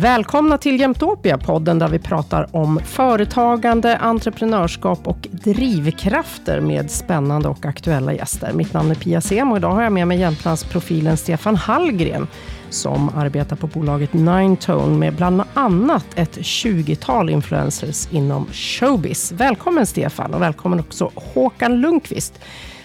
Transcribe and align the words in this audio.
Välkomna 0.00 0.58
till 0.58 0.80
Jämtopia, 0.80 1.38
podden 1.38 1.78
där 1.78 1.88
vi 1.88 1.98
pratar 1.98 2.56
om 2.56 2.80
företagande, 2.84 3.96
entreprenörskap 3.96 5.06
och 5.06 5.28
drivkrafter 5.30 6.60
med 6.60 6.90
spännande 6.90 7.48
och 7.48 7.66
aktuella 7.66 8.12
gäster. 8.12 8.52
Mitt 8.52 8.72
namn 8.72 8.90
är 8.90 8.94
Pia 8.94 9.20
Sem 9.20 9.50
och 9.50 9.56
idag 9.56 9.70
har 9.70 9.82
jag 9.82 9.92
med 9.92 10.08
mig 10.08 10.18
Jämtlandsprofilen 10.18 11.16
Stefan 11.16 11.56
Hallgren 11.56 12.26
som 12.70 13.08
arbetar 13.08 13.56
på 13.56 13.66
bolaget 13.66 14.12
Ninetone 14.12 14.98
med 14.98 15.14
bland 15.14 15.42
annat 15.54 16.06
ett 16.14 16.38
20-tal 16.38 17.30
influencers 17.30 18.08
inom 18.12 18.46
showbiz. 18.52 19.32
Välkommen 19.32 19.86
Stefan 19.86 20.34
och 20.34 20.42
välkommen 20.42 20.80
också 20.80 21.10
Håkan 21.14 21.80
Lundqvist 21.80 22.40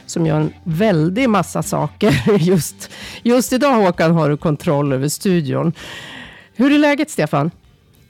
som 0.06 0.26
gör 0.26 0.40
en 0.40 0.54
väldig 0.64 1.30
massa 1.30 1.64
saker. 1.64 2.38
Just, 2.40 2.92
just 3.24 3.54
idag 3.54 3.74
Håkan 3.74 4.12
har 4.12 4.30
du 4.30 4.38
kontroll 4.38 4.94
över 4.94 5.08
studion. 5.08 5.74
Hur 6.56 6.74
är 6.74 6.80
läget 6.80 7.10
Stefan? 7.10 7.52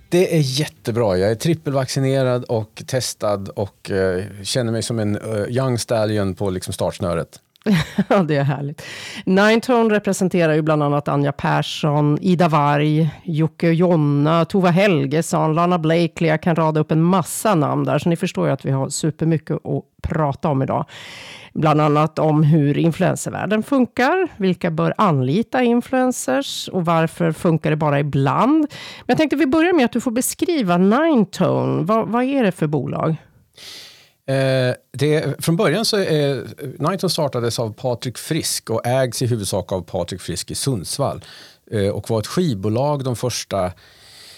Det 0.10 0.36
är 0.36 0.42
jättebra. 0.42 1.18
Jag 1.18 1.32
är 1.32 1.36
trippelvaccinerad 1.36 2.44
och 2.44 2.84
testad 2.88 3.50
och 3.50 3.92
eh, 3.92 4.24
känner 4.44 4.72
mig 4.72 4.84
som 4.84 5.00
en 5.00 5.18
uh, 5.18 5.50
young 5.50 5.78
stallion 5.78 6.36
på 6.36 6.50
liksom 6.50 6.74
startsnöret. 6.74 7.40
ja, 8.10 8.24
det 8.24 8.36
är 8.36 8.44
härligt. 8.44 8.82
Ninetone 9.26 9.96
representerar 9.96 10.54
ju 10.54 10.62
bland 10.62 10.84
annat 10.84 11.08
Anja 11.08 11.32
Persson, 11.32 12.18
Ida 12.22 12.48
Warg, 12.48 13.10
Jocke 13.24 13.68
och 13.68 13.74
Jonna, 13.74 14.46
Tova 14.46 14.70
Helgesson, 14.70 15.54
Lana 15.54 15.80
Blakely. 15.80 16.28
Jag 16.28 16.42
kan 16.42 16.56
rada 16.56 16.80
upp 16.80 16.92
en 16.92 17.04
massa 17.04 17.56
namn 17.56 17.84
där, 17.84 18.00
så 18.00 18.10
ni 18.10 18.16
förstår 18.16 18.48
ju 18.48 18.54
att 18.54 18.66
vi 18.66 18.72
har 18.72 18.90
supermycket 18.90 19.56
att 19.56 19.84
prata 20.04 20.50
om 20.50 20.62
idag. 20.62 20.86
Bland 21.54 21.82
annat 21.82 22.20
om 22.20 22.44
hur 22.44 22.78
influencervärlden 22.78 23.64
funkar, 23.64 24.28
vilka 24.38 24.72
bör 24.72 24.94
anlita 24.98 25.64
influencers 25.64 26.68
och 26.68 26.86
varför 26.86 27.32
funkar 27.32 27.70
det 27.70 27.76
bara 27.76 28.00
ibland. 28.00 28.60
Men 28.60 29.06
jag 29.08 29.18
tänkte 29.18 29.36
vi 29.36 29.48
börjar 29.48 29.74
med 29.74 29.86
att 29.86 29.92
du 29.92 30.02
får 30.02 30.12
beskriva 30.12 30.78
Ninetone. 30.78 31.84
Vad, 31.84 32.08
vad 32.08 32.24
är 32.24 32.44
det 32.44 32.52
för 32.52 32.68
bolag? 32.68 33.16
Eh, 34.28 34.76
det, 34.92 35.44
från 35.46 35.56
början 35.56 35.86
så 35.86 35.98
eh, 35.98 36.38
Nighton 36.80 37.10
startades 37.10 37.60
av 37.60 37.74
Patrik 37.74 38.18
Frisk 38.18 38.70
och 38.70 38.86
ägs 38.86 39.22
i 39.22 39.26
huvudsak 39.26 39.72
av 39.72 39.82
Patrik 39.82 40.22
Frisk 40.22 40.52
i 40.52 40.56
Sundsvall 40.56 41.26
eh, 41.72 41.90
och 41.90 42.10
var 42.10 42.20
ett 42.20 42.28
skivbolag 42.28 43.04
de 43.04 43.16
första 43.16 43.72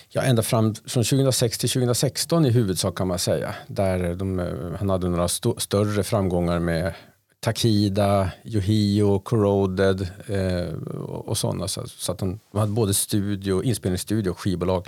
ja, 0.10 0.22
ända 0.22 0.44
fram 0.44 0.76
från 0.76 1.04
2006 1.04 1.58
till 1.58 1.70
2016 1.70 2.46
i 2.46 2.50
huvudsak 2.50 2.98
kan 2.98 3.08
man 3.08 3.20
säga. 3.20 3.56
Där 3.68 4.04
eh, 4.04 4.12
de, 4.12 4.40
eh, 4.40 4.46
han 4.80 4.90
hade 4.90 5.10
några 5.10 5.26
st 5.26 5.50
större 5.58 6.04
framgångar 6.04 6.60
med 6.60 6.94
Takida, 7.40 8.32
Yohio, 8.44 9.20
Corroded 9.20 10.08
eh, 10.28 10.74
och 11.04 11.38
sådana. 11.38 11.68
Så, 11.68 11.88
så, 11.88 12.12
att 12.12 12.18
de, 12.18 12.40
de 12.52 12.58
hade 12.58 12.72
både 12.72 12.94
studio, 12.94 13.64
inspelningsstudio 13.64 14.30
och 14.30 14.40
skivbolag. 14.40 14.88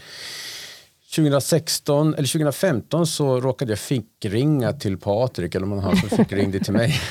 2016 1.16 2.14
eller 2.14 2.28
2015 2.28 3.08
så 3.08 3.40
råkade 3.40 3.72
jag 3.72 3.80
fickringa 3.80 4.74
till 4.74 4.98
Patrik 4.98 5.56
eller 5.56 5.72
om 5.72 5.80
han 5.80 5.98
som 5.98 6.10
fickringde 6.10 6.60
till 6.60 6.74
mig. 6.74 7.02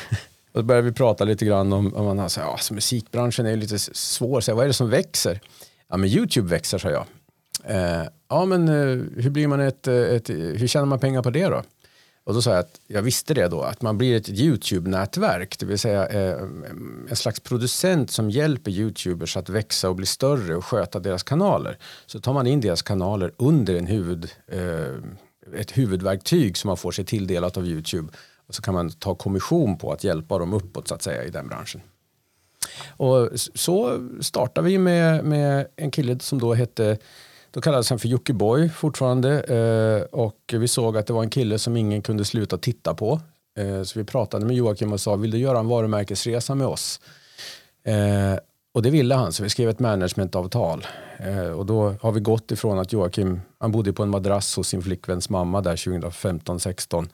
Och 0.52 0.52
då 0.60 0.62
började 0.62 0.88
vi 0.88 0.94
prata 0.94 1.24
lite 1.24 1.44
grann 1.44 1.72
om, 1.72 1.94
om 1.94 2.04
man 2.04 2.28
ja, 2.36 2.42
alltså, 2.42 2.74
musikbranschen 2.74 3.46
är 3.46 3.56
lite 3.56 3.78
svår, 3.78 4.40
så 4.40 4.54
vad 4.54 4.64
är 4.64 4.68
det 4.68 4.74
som 4.74 4.90
växer? 4.90 5.40
Ja 5.88 5.96
men 5.96 6.08
YouTube 6.08 6.48
växer 6.48 6.78
sa 6.78 6.90
jag. 6.90 7.04
Eh, 7.64 8.06
ja 8.28 8.44
men 8.44 8.68
eh, 8.68 9.22
hur 9.22 9.30
blir 9.30 9.46
man 9.46 9.60
ett, 9.60 9.86
ett, 9.86 10.30
hur 10.30 10.66
tjänar 10.66 10.86
man 10.86 10.98
pengar 10.98 11.22
på 11.22 11.30
det 11.30 11.44
då? 11.46 11.62
Och 12.28 12.34
då 12.34 12.42
sa 12.42 12.50
jag 12.50 12.58
att 12.58 12.80
jag 12.86 13.02
visste 13.02 13.34
det 13.34 13.48
då, 13.48 13.62
att 13.62 13.82
man 13.82 13.98
blir 13.98 14.16
ett 14.16 14.28
YouTube-nätverk, 14.28 15.58
det 15.58 15.66
vill 15.66 15.78
säga 15.78 16.08
eh, 16.08 16.42
en 17.08 17.16
slags 17.16 17.40
producent 17.40 18.10
som 18.10 18.30
hjälper 18.30 18.70
YouTubers 18.70 19.36
att 19.36 19.48
växa 19.48 19.88
och 19.88 19.96
bli 19.96 20.06
större 20.06 20.56
och 20.56 20.64
sköta 20.64 20.98
deras 20.98 21.22
kanaler. 21.22 21.78
Så 22.06 22.20
tar 22.20 22.32
man 22.32 22.46
in 22.46 22.60
deras 22.60 22.82
kanaler 22.82 23.32
under 23.36 23.74
en 23.74 23.86
huvud, 23.86 24.30
eh, 24.46 25.60
ett 25.60 25.78
huvudverktyg 25.78 26.56
som 26.56 26.68
man 26.68 26.76
får 26.76 26.92
sig 26.92 27.04
tilldelat 27.04 27.56
av 27.56 27.66
YouTube 27.66 28.12
och 28.46 28.54
så 28.54 28.62
kan 28.62 28.74
man 28.74 28.90
ta 28.90 29.14
kommission 29.14 29.78
på 29.78 29.92
att 29.92 30.04
hjälpa 30.04 30.38
dem 30.38 30.52
uppåt 30.52 30.88
så 30.88 30.94
att 30.94 31.02
säga 31.02 31.24
i 31.24 31.30
den 31.30 31.48
branschen. 31.48 31.80
Och 32.88 33.30
så 33.54 34.08
startade 34.20 34.68
vi 34.68 34.78
med, 34.78 35.24
med 35.24 35.66
en 35.76 35.90
kille 35.90 36.18
som 36.20 36.38
då 36.38 36.54
hette 36.54 36.98
då 37.50 37.60
kallades 37.60 37.90
han 37.90 37.98
för 37.98 38.08
Jockiboi 38.08 38.68
fortfarande 38.68 39.40
eh, 39.40 40.20
och 40.20 40.38
vi 40.52 40.68
såg 40.68 40.96
att 40.96 41.06
det 41.06 41.12
var 41.12 41.22
en 41.22 41.30
kille 41.30 41.58
som 41.58 41.76
ingen 41.76 42.02
kunde 42.02 42.24
sluta 42.24 42.58
titta 42.58 42.94
på. 42.94 43.20
Eh, 43.58 43.82
så 43.82 43.98
vi 43.98 44.04
pratade 44.04 44.46
med 44.46 44.56
Joakim 44.56 44.92
och 44.92 45.00
sa, 45.00 45.16
vill 45.16 45.30
du 45.30 45.38
göra 45.38 45.58
en 45.58 45.68
varumärkesresa 45.68 46.54
med 46.54 46.66
oss? 46.66 47.00
Eh, 47.84 48.38
och 48.72 48.82
det 48.82 48.90
ville 48.90 49.14
han, 49.14 49.32
så 49.32 49.42
vi 49.42 49.50
skrev 49.50 49.68
ett 49.68 49.78
managementavtal. 49.78 50.86
och 51.56 51.66
då 51.66 51.94
har 52.00 52.12
vi 52.12 52.20
gått 52.20 52.50
ifrån 52.50 52.78
att 52.78 52.92
Joakim, 52.92 53.40
han 53.58 53.72
bodde 53.72 53.92
på 53.92 54.02
en 54.02 54.08
madrass 54.08 54.56
hos 54.56 54.68
sin 54.68 54.82
flickväns 54.82 55.30
mamma 55.30 55.60
där 55.60 55.76
2015-16 55.76 57.08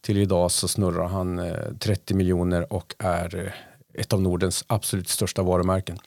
till 0.00 0.18
idag 0.18 0.50
så 0.50 0.68
snurrar 0.68 1.06
han 1.06 1.40
30 1.78 2.14
miljoner 2.14 2.72
och 2.72 2.94
är 2.98 3.54
ett 3.94 4.12
av 4.12 4.22
Nordens 4.22 4.64
absolut 4.66 5.08
största 5.08 5.42
varumärken. 5.42 5.98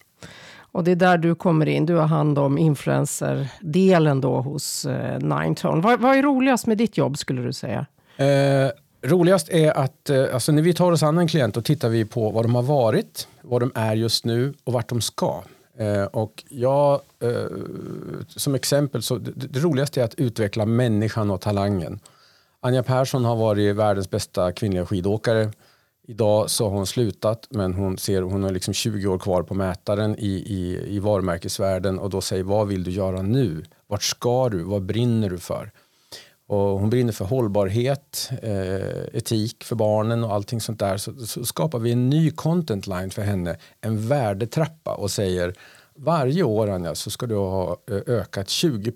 Och 0.71 0.83
det 0.83 0.91
är 0.91 0.95
där 0.95 1.17
du 1.17 1.35
kommer 1.35 1.65
in. 1.65 1.85
Du 1.85 1.95
har 1.95 2.07
hand 2.07 2.39
om 2.39 2.57
influencer-delen 2.57 4.21
då 4.21 4.41
hos 4.41 4.85
eh, 4.85 5.19
Ninetone. 5.19 5.81
Vad, 5.81 5.99
vad 5.99 6.17
är 6.17 6.23
roligast 6.23 6.67
med 6.67 6.77
ditt 6.77 6.97
jobb 6.97 7.17
skulle 7.17 7.41
du 7.41 7.53
säga? 7.53 7.85
Eh, 8.17 8.71
roligast 9.01 9.49
är 9.49 9.77
att 9.77 10.09
eh, 10.09 10.33
alltså 10.33 10.51
när 10.51 10.61
vi 10.61 10.73
tar 10.73 10.91
oss 10.91 11.03
an 11.03 11.17
en 11.17 11.27
klient 11.27 11.55
då 11.55 11.61
tittar 11.61 11.89
vi 11.89 12.05
på 12.05 12.29
vad 12.29 12.45
de 12.45 12.55
har 12.55 12.63
varit, 12.63 13.27
vad 13.41 13.61
de 13.61 13.71
är 13.75 13.95
just 13.95 14.25
nu 14.25 14.53
och 14.63 14.73
vart 14.73 14.89
de 14.89 15.01
ska. 15.01 15.43
Eh, 15.79 16.03
och 16.03 16.43
jag, 16.49 17.01
eh, 17.19 17.45
som 18.27 18.55
exempel, 18.55 19.03
så 19.03 19.17
det, 19.17 19.47
det, 19.47 19.59
roligaste 19.59 20.01
är 20.01 20.05
att 20.05 20.15
utveckla 20.15 20.65
människan 20.65 21.31
och 21.31 21.41
talangen. 21.41 21.99
Anja 22.61 22.83
Persson 22.83 23.25
har 23.25 23.35
varit 23.35 23.75
världens 23.75 24.09
bästa 24.09 24.51
kvinnliga 24.51 24.85
skidåkare. 24.85 25.51
Idag 26.09 26.49
så 26.49 26.69
har 26.69 26.71
hon 26.71 26.87
slutat 26.87 27.47
men 27.49 27.73
hon, 27.73 27.97
ser, 27.97 28.21
hon 28.21 28.43
har 28.43 28.51
liksom 28.51 28.73
20 28.73 29.07
år 29.07 29.19
kvar 29.19 29.43
på 29.43 29.53
mätaren 29.53 30.15
i, 30.19 30.27
i, 30.27 30.95
i 30.95 30.99
varumärkesvärlden 30.99 31.99
och 31.99 32.09
då 32.09 32.21
säger 32.21 32.43
vad 32.43 32.67
vill 32.67 32.83
du 32.83 32.91
göra 32.91 33.21
nu? 33.21 33.63
Vart 33.87 34.03
ska 34.03 34.49
du? 34.49 34.63
Vad 34.63 34.81
brinner 34.81 35.29
du 35.29 35.37
för? 35.37 35.71
Och 36.47 36.57
hon 36.57 36.89
brinner 36.89 37.13
för 37.13 37.25
hållbarhet, 37.25 38.29
eh, 38.41 39.17
etik 39.17 39.63
för 39.63 39.75
barnen 39.75 40.23
och 40.23 40.33
allting 40.33 40.61
sånt 40.61 40.79
där. 40.79 40.97
Så, 40.97 41.13
så 41.13 41.45
skapar 41.45 41.79
vi 41.79 41.91
en 41.91 42.09
ny 42.09 42.31
content 42.31 42.87
line 42.87 43.09
för 43.11 43.21
henne, 43.21 43.57
en 43.81 44.07
värdetrappa 44.07 44.93
och 44.95 45.11
säger 45.11 45.55
varje 45.99 46.43
år 46.43 46.69
Anja 46.69 46.95
så 46.95 47.09
ska 47.09 47.25
du 47.25 47.35
ha 47.35 47.77
eh, 47.91 48.01
ökat 48.07 48.49
20 48.49 48.93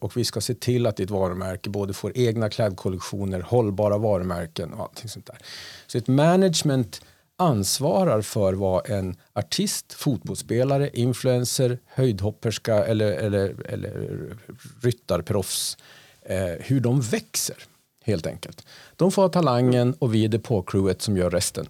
och 0.00 0.16
vi 0.16 0.24
ska 0.24 0.40
se 0.40 0.54
till 0.54 0.86
att 0.86 0.96
ditt 0.96 1.10
varumärke 1.10 1.70
både 1.70 1.92
får 1.92 2.12
egna 2.14 2.50
klädkollektioner, 2.50 3.40
hållbara 3.40 3.98
varumärken 3.98 4.72
och 4.72 4.82
allting 4.82 5.08
sånt 5.08 5.26
där. 5.26 5.38
Så 5.86 5.98
ett 5.98 6.08
management 6.08 7.00
ansvarar 7.36 8.22
för 8.22 8.52
vad 8.52 8.90
en 8.90 9.16
artist, 9.32 9.92
fotbollsspelare, 9.92 10.90
influencer, 10.92 11.78
höjdhopperska 11.86 12.84
eller, 12.84 13.12
eller, 13.12 13.66
eller 13.68 14.36
ryttarproffs, 14.82 15.76
eh, 16.22 16.52
hur 16.60 16.80
de 16.80 17.00
växer 17.00 17.56
helt 18.04 18.26
enkelt. 18.26 18.66
De 18.96 19.12
får 19.12 19.22
ha 19.22 19.28
talangen 19.28 19.94
och 19.98 20.14
vi 20.14 20.24
är 20.24 20.28
depåcrewet 20.28 21.02
som 21.02 21.16
gör 21.16 21.30
resten. 21.30 21.66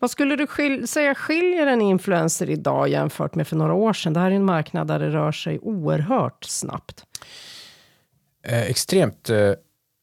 Vad 0.00 0.10
skulle 0.10 0.36
du 0.36 0.46
skil 0.46 0.88
säga 0.88 1.14
skiljer 1.14 1.66
en 1.66 1.80
influencer 1.80 2.50
idag 2.50 2.88
jämfört 2.88 3.34
med 3.34 3.48
för 3.48 3.56
några 3.56 3.74
år 3.74 3.92
sedan? 3.92 4.12
Det 4.12 4.20
här 4.20 4.30
är 4.30 4.34
en 4.34 4.44
marknad 4.44 4.86
där 4.86 4.98
det 4.98 5.10
rör 5.10 5.32
sig 5.32 5.58
oerhört 5.58 6.44
snabbt. 6.44 7.04
Eh, 8.46 8.62
extremt 8.62 9.30
eh, 9.30 9.52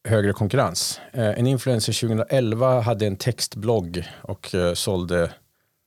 högre 0.07 0.33
konkurrens. 0.33 1.01
Eh, 1.13 1.39
en 1.39 1.47
influencer 1.47 2.07
2011 2.07 2.81
hade 2.81 3.07
en 3.07 3.15
textblogg 3.15 4.03
och 4.21 4.55
eh, 4.55 4.73
sålde 4.73 5.31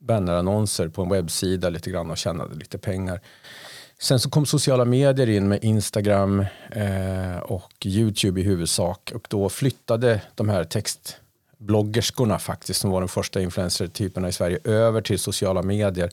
bannerannonser 0.01 0.89
på 0.89 1.03
en 1.03 1.09
webbsida 1.09 1.71
lite 1.71 1.91
grann 1.91 2.11
och 2.11 2.19
tjänade 2.19 2.55
lite 2.55 2.79
pengar. 2.79 3.21
Sen 4.01 4.21
så 4.21 4.31
kom 4.31 4.47
sociala 4.47 4.85
medier 4.85 5.29
in 5.29 5.49
med 5.49 5.65
Instagram 5.65 6.41
eh, 6.71 7.39
och 7.43 7.87
YouTube 7.87 8.41
i 8.41 8.45
huvudsak 8.45 9.13
och 9.15 9.27
då 9.31 9.49
flyttade 9.49 10.21
de 10.35 10.49
här 10.49 10.65
text 10.65 11.21
bloggerskorna 11.61 12.39
faktiskt 12.39 12.81
som 12.81 12.91
var 12.91 13.01
de 13.01 13.09
första 13.09 13.41
influencertyperna 13.41 14.29
i 14.29 14.33
Sverige 14.33 14.59
över 14.65 15.01
till 15.01 15.19
sociala 15.19 15.63
medier 15.63 16.11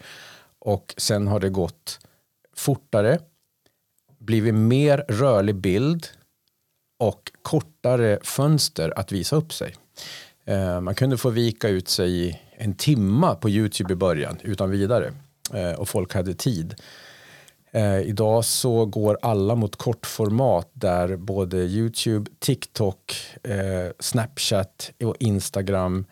och 0.59 0.93
sen 0.97 1.27
har 1.27 1.39
det 1.39 1.49
gått 1.49 1.99
fortare 2.55 3.19
blivit 4.19 4.53
mer 4.53 5.05
rörlig 5.07 5.55
bild 5.55 6.07
och 6.99 7.31
kortare 7.41 8.19
fönster 8.23 8.93
att 8.99 9.11
visa 9.11 9.35
upp 9.35 9.53
sig. 9.53 9.75
Eh, 10.45 10.81
man 10.81 10.95
kunde 10.95 11.17
få 11.17 11.29
vika 11.29 11.69
ut 11.69 11.89
sig 11.89 12.43
en 12.51 12.73
timma 12.73 13.35
på 13.35 13.49
YouTube 13.49 13.93
i 13.93 13.95
början 13.95 14.37
utan 14.43 14.71
vidare 14.71 15.13
eh, 15.53 15.71
och 15.71 15.89
folk 15.89 16.13
hade 16.13 16.33
tid. 16.33 16.75
Eh, 17.71 17.99
idag 17.99 18.45
så 18.45 18.85
går 18.85 19.17
alla 19.21 19.55
mot 19.55 19.75
kortformat 19.75 20.69
där 20.73 21.15
både 21.15 21.57
YouTube, 21.57 22.31
TikTok, 22.39 23.15
eh, 23.43 23.91
Snapchat 23.99 24.91
och 25.03 25.15
Instagram 25.19 26.05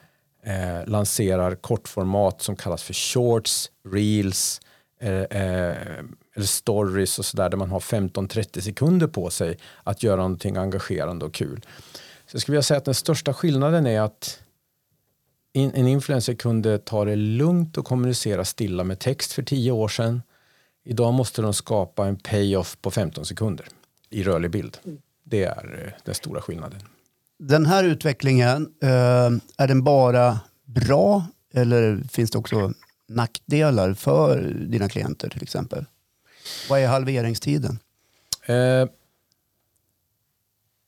eh, 0.43 0.87
lanserar 0.87 1.55
kortformat 1.55 2.41
som 2.41 2.55
kallas 2.55 2.83
för 2.83 2.93
shorts, 2.93 3.71
reels 3.89 4.61
eh, 5.01 5.11
eh, 5.11 5.75
eller 6.35 6.45
stories 6.45 7.19
och 7.19 7.25
sådär 7.25 7.49
där 7.49 7.57
man 7.57 7.71
har 7.71 7.79
15-30 7.79 8.61
sekunder 8.61 9.07
på 9.07 9.29
sig 9.29 9.57
att 9.83 10.03
göra 10.03 10.15
någonting 10.15 10.57
engagerande 10.57 11.25
och 11.25 11.33
kul. 11.33 11.65
Så 12.25 12.35
jag 12.35 12.41
skulle 12.41 12.53
vilja 12.53 12.63
säga 12.63 12.77
att 12.77 12.85
den 12.85 12.93
största 12.93 13.33
skillnaden 13.33 13.87
är 13.87 14.01
att 14.01 14.39
en 15.53 15.87
influencer 15.87 16.33
kunde 16.33 16.77
ta 16.77 17.05
det 17.05 17.15
lugnt 17.15 17.77
och 17.77 17.85
kommunicera 17.85 18.45
stilla 18.45 18.83
med 18.83 18.99
text 18.99 19.31
för 19.31 19.43
tio 19.43 19.71
år 19.71 19.87
sedan 19.87 20.21
Idag 20.87 21.13
måste 21.13 21.41
de 21.41 21.53
skapa 21.53 22.07
en 22.07 22.15
payoff 22.15 22.77
på 22.81 22.91
15 22.91 23.25
sekunder 23.25 23.67
i 24.09 24.23
rörlig 24.23 24.51
bild. 24.51 24.77
Det 25.23 25.43
är 25.43 25.83
eh, 25.85 26.01
den 26.03 26.15
stora 26.15 26.41
skillnaden. 26.41 26.79
Den 27.39 27.65
här 27.65 27.83
utvecklingen, 27.83 28.73
eh, 28.81 28.89
är 29.57 29.67
den 29.67 29.83
bara 29.83 30.39
bra 30.65 31.25
eller 31.53 32.01
finns 32.11 32.31
det 32.31 32.37
också 32.37 32.73
nackdelar 33.07 33.93
för 33.93 34.41
dina 34.69 34.89
klienter 34.89 35.29
till 35.29 35.43
exempel? 35.43 35.85
Vad 36.69 36.79
är 36.79 36.87
halveringstiden? 36.87 37.79
Eh, 38.45 38.89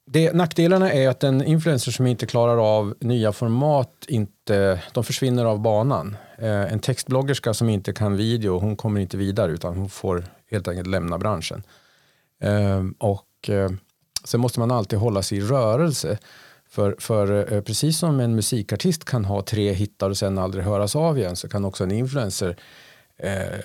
det, 0.10 0.34
nackdelarna 0.34 0.92
är 0.92 1.10
att 1.10 1.24
en 1.24 1.44
influencer 1.44 1.92
som 1.92 2.08
inte 2.08 2.26
klarar 2.26 2.78
av 2.78 2.96
nya 3.00 3.32
format, 3.32 4.06
inte, 4.08 4.82
de 4.94 5.04
försvinner 5.04 5.46
av 5.46 5.60
banan. 5.60 6.18
Eh, 6.38 6.74
en 6.74 6.80
textbloggerska 6.80 7.54
som 7.54 7.70
inte 7.70 7.94
kan 7.94 8.18
video, 8.18 8.60
hon 8.60 8.76
kommer 8.76 9.02
inte 9.02 9.18
vidare 9.18 9.52
utan 9.52 9.78
hon 9.78 9.90
får 9.90 10.26
helt 10.52 10.68
enkelt 10.68 10.88
lämna 10.88 11.18
branschen. 11.18 11.64
Eh, 12.42 12.84
och 12.98 13.50
eh, 13.50 13.70
sen 14.24 14.40
måste 14.40 14.60
man 14.60 14.72
alltid 14.72 15.00
hålla 15.00 15.22
sig 15.22 15.38
i 15.38 15.42
rörelse. 15.42 16.18
För, 16.70 16.96
för 17.00 17.54
eh, 17.54 17.62
precis 17.62 17.98
som 17.98 18.20
en 18.20 18.36
musikartist 18.36 19.06
kan 19.06 19.26
ha 19.26 19.42
tre 19.42 19.74
hittar 19.74 20.10
och 20.10 20.18
sen 20.18 20.38
aldrig 20.38 20.64
höras 20.64 20.96
av 20.96 21.18
igen 21.18 21.36
så 21.36 21.50
kan 21.50 21.66
också 21.66 21.84
en 21.84 21.92
influencer 21.92 22.58
eh, 23.18 23.60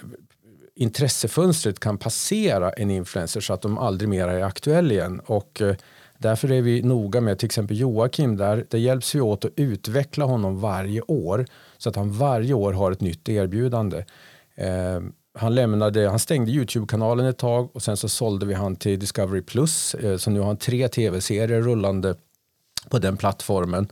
intressefönstret 0.75 1.81
kan 1.81 1.99
passera 1.99 2.71
en 2.71 2.91
influencer 2.91 3.41
så 3.41 3.53
att 3.53 3.63
de 3.63 3.79
aldrig 3.79 4.09
mer 4.09 4.29
är 4.29 4.43
aktuell 4.43 4.93
igen. 4.93 5.21
Och 5.21 5.63
eh, 5.63 5.77
Därför 6.23 6.53
är 6.53 6.63
vi 6.63 6.83
noga 6.83 7.21
med 7.21 7.39
till 7.39 7.47
exempel 7.47 7.81
Joakim, 7.81 8.37
där, 8.37 8.67
där 8.71 8.79
hjälps 8.79 9.15
vi 9.15 9.21
åt 9.21 9.45
att 9.45 9.53
utveckla 9.57 10.25
honom 10.25 10.61
varje 10.61 11.01
år 11.01 11.47
så 11.79 11.89
att 11.89 11.97
han 11.97 12.13
varje 12.13 12.55
år 12.55 12.73
har 12.73 12.93
ett 12.93 13.01
nytt 13.01 13.29
erbjudande. 13.29 14.05
Eh, 14.55 15.01
han, 15.35 15.55
lämnade, 15.55 16.09
han 16.09 16.19
stängde 16.19 16.53
Youtube-kanalen 16.53 17.27
ett 17.27 17.39
tag 17.39 17.77
och 17.77 17.83
sen 17.83 17.97
så 17.97 18.09
sålde 18.09 18.47
vi 18.47 18.55
han 18.55 18.77
till 18.77 18.99
Discovery 18.99 19.43
Plus. 19.43 19.95
Eh, 19.95 20.17
så 20.17 20.31
nu 20.31 20.41
har 20.41 20.47
han 20.47 20.57
tre 20.57 20.89
tv-serier 20.89 21.61
rullande 21.61 22.15
på 22.89 22.99
den 22.99 23.17
plattformen 23.17 23.89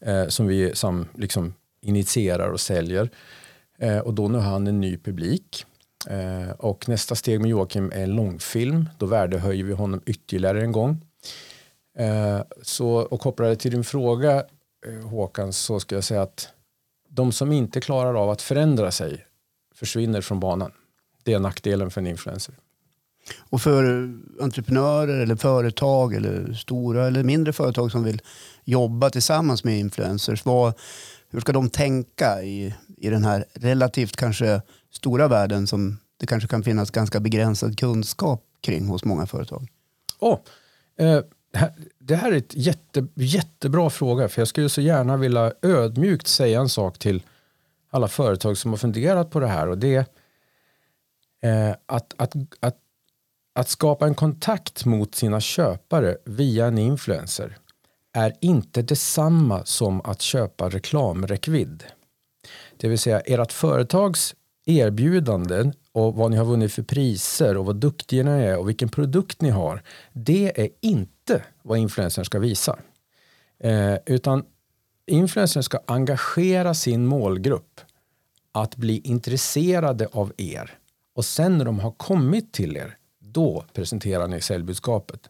eh, 0.00 0.26
som 0.26 0.46
vi 0.46 0.74
som, 0.74 1.08
liksom, 1.14 1.54
initierar 1.82 2.48
och 2.48 2.60
säljer. 2.60 3.10
Eh, 3.78 3.98
och 3.98 4.14
då 4.14 4.28
nu 4.28 4.38
har 4.38 4.50
han 4.50 4.66
en 4.66 4.80
ny 4.80 4.96
publik. 4.96 5.66
Eh, 6.08 6.50
och 6.50 6.88
nästa 6.88 7.14
steg 7.14 7.40
med 7.40 7.50
Joakim 7.50 7.92
är 7.94 8.02
en 8.02 8.16
långfilm. 8.16 8.88
Då 8.98 9.06
värdehöjer 9.06 9.64
vi 9.64 9.72
honom 9.72 10.00
ytterligare 10.06 10.62
en 10.62 10.72
gång. 10.72 11.00
Eh, 12.00 12.42
så, 12.62 12.88
och 12.88 13.20
kopplade 13.20 13.56
till 13.56 13.70
din 13.70 13.84
fråga 13.84 14.44
eh, 14.86 15.08
Håkan 15.08 15.52
så 15.52 15.80
ska 15.80 15.94
jag 15.94 16.04
säga 16.04 16.22
att 16.22 16.48
de 17.08 17.32
som 17.32 17.52
inte 17.52 17.80
klarar 17.80 18.14
av 18.14 18.30
att 18.30 18.42
förändra 18.42 18.90
sig 18.90 19.24
försvinner 19.74 20.20
från 20.20 20.40
banan. 20.40 20.72
Det 21.24 21.32
är 21.32 21.38
nackdelen 21.38 21.90
för 21.90 22.00
en 22.00 22.06
influencer. 22.06 22.54
Och 23.50 23.62
för 23.62 23.84
entreprenörer 24.40 25.20
eller 25.20 25.36
företag 25.36 26.14
eller 26.14 26.52
stora 26.52 27.06
eller 27.06 27.24
mindre 27.24 27.52
företag 27.52 27.92
som 27.92 28.04
vill 28.04 28.22
jobba 28.64 29.10
tillsammans 29.10 29.64
med 29.64 29.78
influencers, 29.78 30.44
vad, 30.44 30.74
hur 31.30 31.40
ska 31.40 31.52
de 31.52 31.70
tänka 31.70 32.42
i, 32.42 32.74
i 32.96 33.10
den 33.10 33.24
här 33.24 33.44
relativt 33.52 34.16
kanske 34.16 34.62
stora 34.92 35.28
världen 35.28 35.66
som 35.66 35.98
det 36.16 36.26
kanske 36.26 36.48
kan 36.48 36.62
finnas 36.62 36.90
ganska 36.90 37.20
begränsad 37.20 37.78
kunskap 37.78 38.44
kring 38.60 38.86
hos 38.86 39.04
många 39.04 39.26
företag? 39.26 39.68
Oh, 40.18 40.38
eh, 40.98 41.20
det 41.98 42.16
här 42.16 42.32
är 42.32 42.36
ett 42.36 42.54
jätte, 42.54 43.06
jättebra 43.14 43.90
fråga 43.90 44.28
för 44.28 44.40
jag 44.40 44.48
skulle 44.48 44.68
så 44.68 44.80
gärna 44.80 45.16
vilja 45.16 45.52
ödmjukt 45.62 46.26
säga 46.26 46.60
en 46.60 46.68
sak 46.68 46.98
till 46.98 47.22
alla 47.90 48.08
företag 48.08 48.56
som 48.56 48.70
har 48.70 48.78
funderat 48.78 49.30
på 49.30 49.40
det 49.40 49.46
här 49.46 49.68
och 49.68 49.78
det 49.78 49.94
är 49.94 50.06
eh, 51.68 51.76
att, 51.86 52.14
att, 52.16 52.34
att, 52.60 52.76
att 53.54 53.68
skapa 53.68 54.06
en 54.06 54.14
kontakt 54.14 54.84
mot 54.84 55.14
sina 55.14 55.40
köpare 55.40 56.16
via 56.24 56.66
en 56.66 56.78
influencer 56.78 57.58
är 58.12 58.32
inte 58.40 58.82
detsamma 58.82 59.64
som 59.64 60.00
att 60.00 60.20
köpa 60.20 60.68
reklamräckvidd. 60.68 61.84
Det 62.76 62.88
vill 62.88 62.98
säga 62.98 63.20
ert 63.20 63.52
företags 63.52 64.34
erbjudanden 64.66 65.72
och 65.92 66.14
vad 66.14 66.30
ni 66.30 66.36
har 66.36 66.44
vunnit 66.44 66.72
för 66.72 66.82
priser 66.82 67.56
och 67.56 67.66
vad 67.66 67.76
duktiga 67.76 68.22
ni 68.22 68.30
är 68.30 68.58
och 68.58 68.68
vilken 68.68 68.88
produkt 68.88 69.40
ni 69.40 69.50
har. 69.50 69.82
Det 70.12 70.60
är 70.60 70.68
inte 70.80 71.44
vad 71.62 71.78
influencern 71.78 72.24
ska 72.24 72.38
visa. 72.38 72.78
Eh, 73.58 73.96
utan 74.06 74.44
influencern 75.06 75.62
ska 75.62 75.78
engagera 75.86 76.74
sin 76.74 77.06
målgrupp 77.06 77.80
att 78.52 78.76
bli 78.76 79.00
intresserade 79.04 80.08
av 80.12 80.32
er. 80.36 80.78
Och 81.14 81.24
sen 81.24 81.58
när 81.58 81.64
de 81.64 81.80
har 81.80 81.90
kommit 81.90 82.52
till 82.52 82.76
er, 82.76 82.96
då 83.18 83.64
presenterar 83.72 84.28
ni 84.28 84.40
säljbudskapet. 84.40 85.20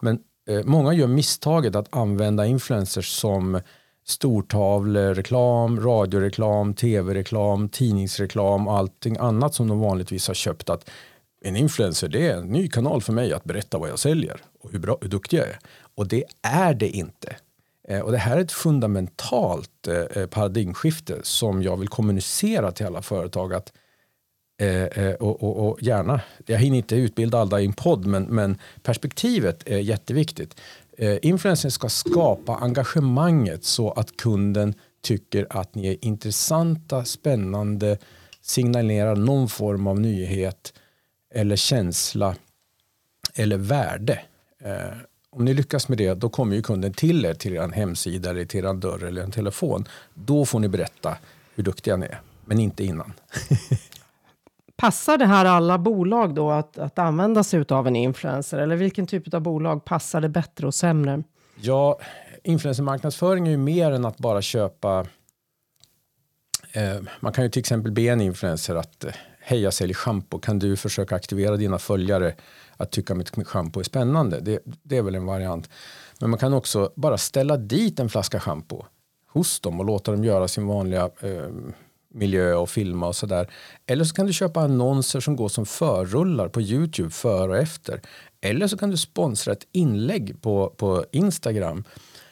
Men 0.00 0.20
eh, 0.48 0.64
många 0.64 0.92
gör 0.92 1.06
misstaget 1.06 1.76
att 1.76 1.96
använda 1.96 2.46
influencers 2.46 3.08
som 3.08 3.60
stortavlereklam, 4.04 5.80
radioreklam, 5.80 6.74
tv-reklam, 6.74 7.68
tidningsreklam 7.68 8.68
och 8.68 8.76
allting 8.76 9.16
annat 9.16 9.54
som 9.54 9.68
de 9.68 9.80
vanligtvis 9.80 10.28
har 10.28 10.34
köpt. 10.34 10.70
Att 10.70 10.90
en 11.44 11.56
influencer 11.56 12.08
det 12.08 12.26
är 12.26 12.36
en 12.36 12.46
ny 12.46 12.68
kanal 12.68 13.02
för 13.02 13.12
mig 13.12 13.32
att 13.32 13.44
berätta 13.44 13.78
vad 13.78 13.90
jag 13.90 13.98
säljer 13.98 14.40
och 14.60 14.72
hur, 14.72 14.78
bra, 14.78 14.98
hur 15.00 15.08
duktig 15.08 15.38
jag 15.38 15.48
är. 15.48 15.58
Och 15.94 16.08
det 16.08 16.24
är 16.42 16.74
det 16.74 16.88
inte. 16.88 17.36
Eh, 17.88 18.00
och 18.00 18.12
det 18.12 18.18
här 18.18 18.36
är 18.36 18.40
ett 18.40 18.52
fundamentalt 18.52 19.88
eh, 19.88 20.22
eh, 20.22 20.26
paradigmskifte 20.26 21.18
som 21.22 21.62
jag 21.62 21.76
vill 21.76 21.88
kommunicera 21.88 22.72
till 22.72 22.86
alla 22.86 23.02
företag. 23.02 23.54
att 23.54 23.72
och, 25.20 25.42
och, 25.42 25.68
och, 25.68 25.82
gärna, 25.82 26.20
jag 26.46 26.58
hinner 26.58 26.78
inte 26.78 26.96
utbilda 26.96 27.38
alla 27.38 27.60
i 27.60 27.64
en 27.64 27.72
podd 27.72 28.06
men, 28.06 28.22
men 28.22 28.58
perspektivet 28.82 29.68
är 29.68 29.78
jätteviktigt. 29.78 30.60
Eh, 31.00 31.18
influencern 31.22 31.70
ska 31.70 31.88
skapa 31.88 32.56
engagemanget 32.56 33.64
så 33.64 33.90
att 33.90 34.16
kunden 34.16 34.74
tycker 35.02 35.46
att 35.50 35.74
ni 35.74 35.88
är 35.88 36.04
intressanta, 36.04 37.04
spännande, 37.04 37.98
signalerar 38.42 39.16
någon 39.16 39.48
form 39.48 39.86
av 39.86 40.00
nyhet 40.00 40.72
eller 41.34 41.56
känsla 41.56 42.36
eller 43.34 43.56
värde. 43.56 44.20
Eh, 44.64 44.96
om 45.30 45.44
ni 45.44 45.54
lyckas 45.54 45.88
med 45.88 45.98
det, 45.98 46.14
då 46.14 46.28
kommer 46.28 46.56
ju 46.56 46.62
kunden 46.62 46.92
till 46.92 47.24
er, 47.24 47.34
till 47.34 47.54
er 47.54 47.68
hemsida, 47.68 48.30
eller 48.30 48.44
till 48.44 48.64
er 48.64 48.74
dörr 48.74 49.04
eller 49.04 49.22
en 49.22 49.30
telefon. 49.30 49.88
Då 50.14 50.44
får 50.44 50.60
ni 50.60 50.68
berätta 50.68 51.16
hur 51.54 51.64
duktiga 51.64 51.96
ni 51.96 52.06
är, 52.06 52.20
men 52.44 52.60
inte 52.60 52.84
innan. 52.84 53.12
Passar 54.80 55.18
det 55.18 55.26
här 55.26 55.44
alla 55.44 55.78
bolag 55.78 56.34
då 56.34 56.50
att, 56.50 56.78
att 56.78 56.98
använda 56.98 57.44
sig 57.44 57.64
av 57.68 57.86
en 57.86 57.96
influencer? 57.96 58.58
Eller 58.58 58.76
vilken 58.76 59.06
typ 59.06 59.34
av 59.34 59.40
bolag 59.40 59.84
passar 59.84 60.20
det 60.20 60.28
bättre 60.28 60.66
och 60.66 60.74
sämre? 60.74 61.22
Ja, 61.60 62.00
influencermarknadsföring 62.44 63.46
är 63.46 63.50
ju 63.50 63.56
mer 63.56 63.92
än 63.92 64.04
att 64.04 64.18
bara 64.18 64.42
köpa. 64.42 65.06
Eh, 66.72 66.96
man 67.20 67.32
kan 67.32 67.44
ju 67.44 67.50
till 67.50 67.60
exempel 67.60 67.92
be 67.92 68.02
en 68.02 68.20
influencer 68.20 68.76
att 68.76 69.04
eh, 69.04 69.12
hej 69.40 69.60
jag 69.60 69.74
säljer 69.74 69.94
schampo, 69.94 70.38
kan 70.38 70.58
du 70.58 70.76
försöka 70.76 71.16
aktivera 71.16 71.56
dina 71.56 71.78
följare 71.78 72.34
att 72.76 72.90
tycka 72.90 73.14
mitt 73.14 73.46
schampo 73.46 73.80
är 73.80 73.84
spännande? 73.84 74.40
Det, 74.40 74.58
det 74.82 74.96
är 74.96 75.02
väl 75.02 75.14
en 75.14 75.26
variant. 75.26 75.70
Men 76.20 76.30
man 76.30 76.38
kan 76.38 76.54
också 76.54 76.92
bara 76.96 77.18
ställa 77.18 77.56
dit 77.56 78.00
en 78.00 78.08
flaska 78.08 78.40
schampo 78.40 78.84
hos 79.26 79.60
dem 79.60 79.80
och 79.80 79.86
låta 79.86 80.12
dem 80.12 80.24
göra 80.24 80.48
sin 80.48 80.66
vanliga 80.66 81.10
eh, 81.20 81.48
miljö 82.14 82.54
och 82.54 82.70
filma 82.70 83.08
och 83.08 83.16
sådär. 83.16 83.50
Eller 83.86 84.04
så 84.04 84.14
kan 84.14 84.26
du 84.26 84.32
köpa 84.32 84.60
annonser 84.60 85.20
som 85.20 85.36
går 85.36 85.48
som 85.48 85.66
förrullar 85.66 86.48
på 86.48 86.60
Youtube 86.60 87.10
före 87.10 87.50
och 87.50 87.58
efter. 87.58 88.00
Eller 88.40 88.66
så 88.66 88.78
kan 88.78 88.90
du 88.90 88.96
sponsra 88.96 89.52
ett 89.52 89.66
inlägg 89.72 90.42
på, 90.42 90.74
på 90.76 91.04
Instagram. 91.12 91.84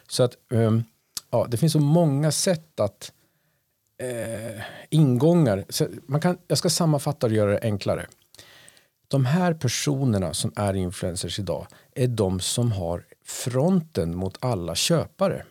Så 0.08 0.22
att 0.22 0.36
um, 0.50 0.84
ja, 1.30 1.46
det 1.50 1.56
finns 1.56 1.72
så 1.72 1.80
många 1.80 2.32
sätt 2.32 2.80
att 2.80 3.12
eh, 4.02 4.62
ingångar. 4.90 5.64
Så 5.68 5.86
man 6.06 6.20
kan, 6.20 6.38
jag 6.48 6.58
ska 6.58 6.70
sammanfatta 6.70 7.26
och 7.26 7.32
göra 7.32 7.50
det 7.50 7.60
enklare. 7.62 8.06
De 9.08 9.24
här 9.24 9.54
personerna 9.54 10.34
som 10.34 10.52
är 10.56 10.74
influencers 10.74 11.38
idag 11.38 11.66
är 11.94 12.06
de 12.06 12.40
som 12.40 12.72
har 12.72 13.04
fronten 13.24 14.16
mot 14.16 14.38
alla 14.40 14.74
köpare. 14.74 15.44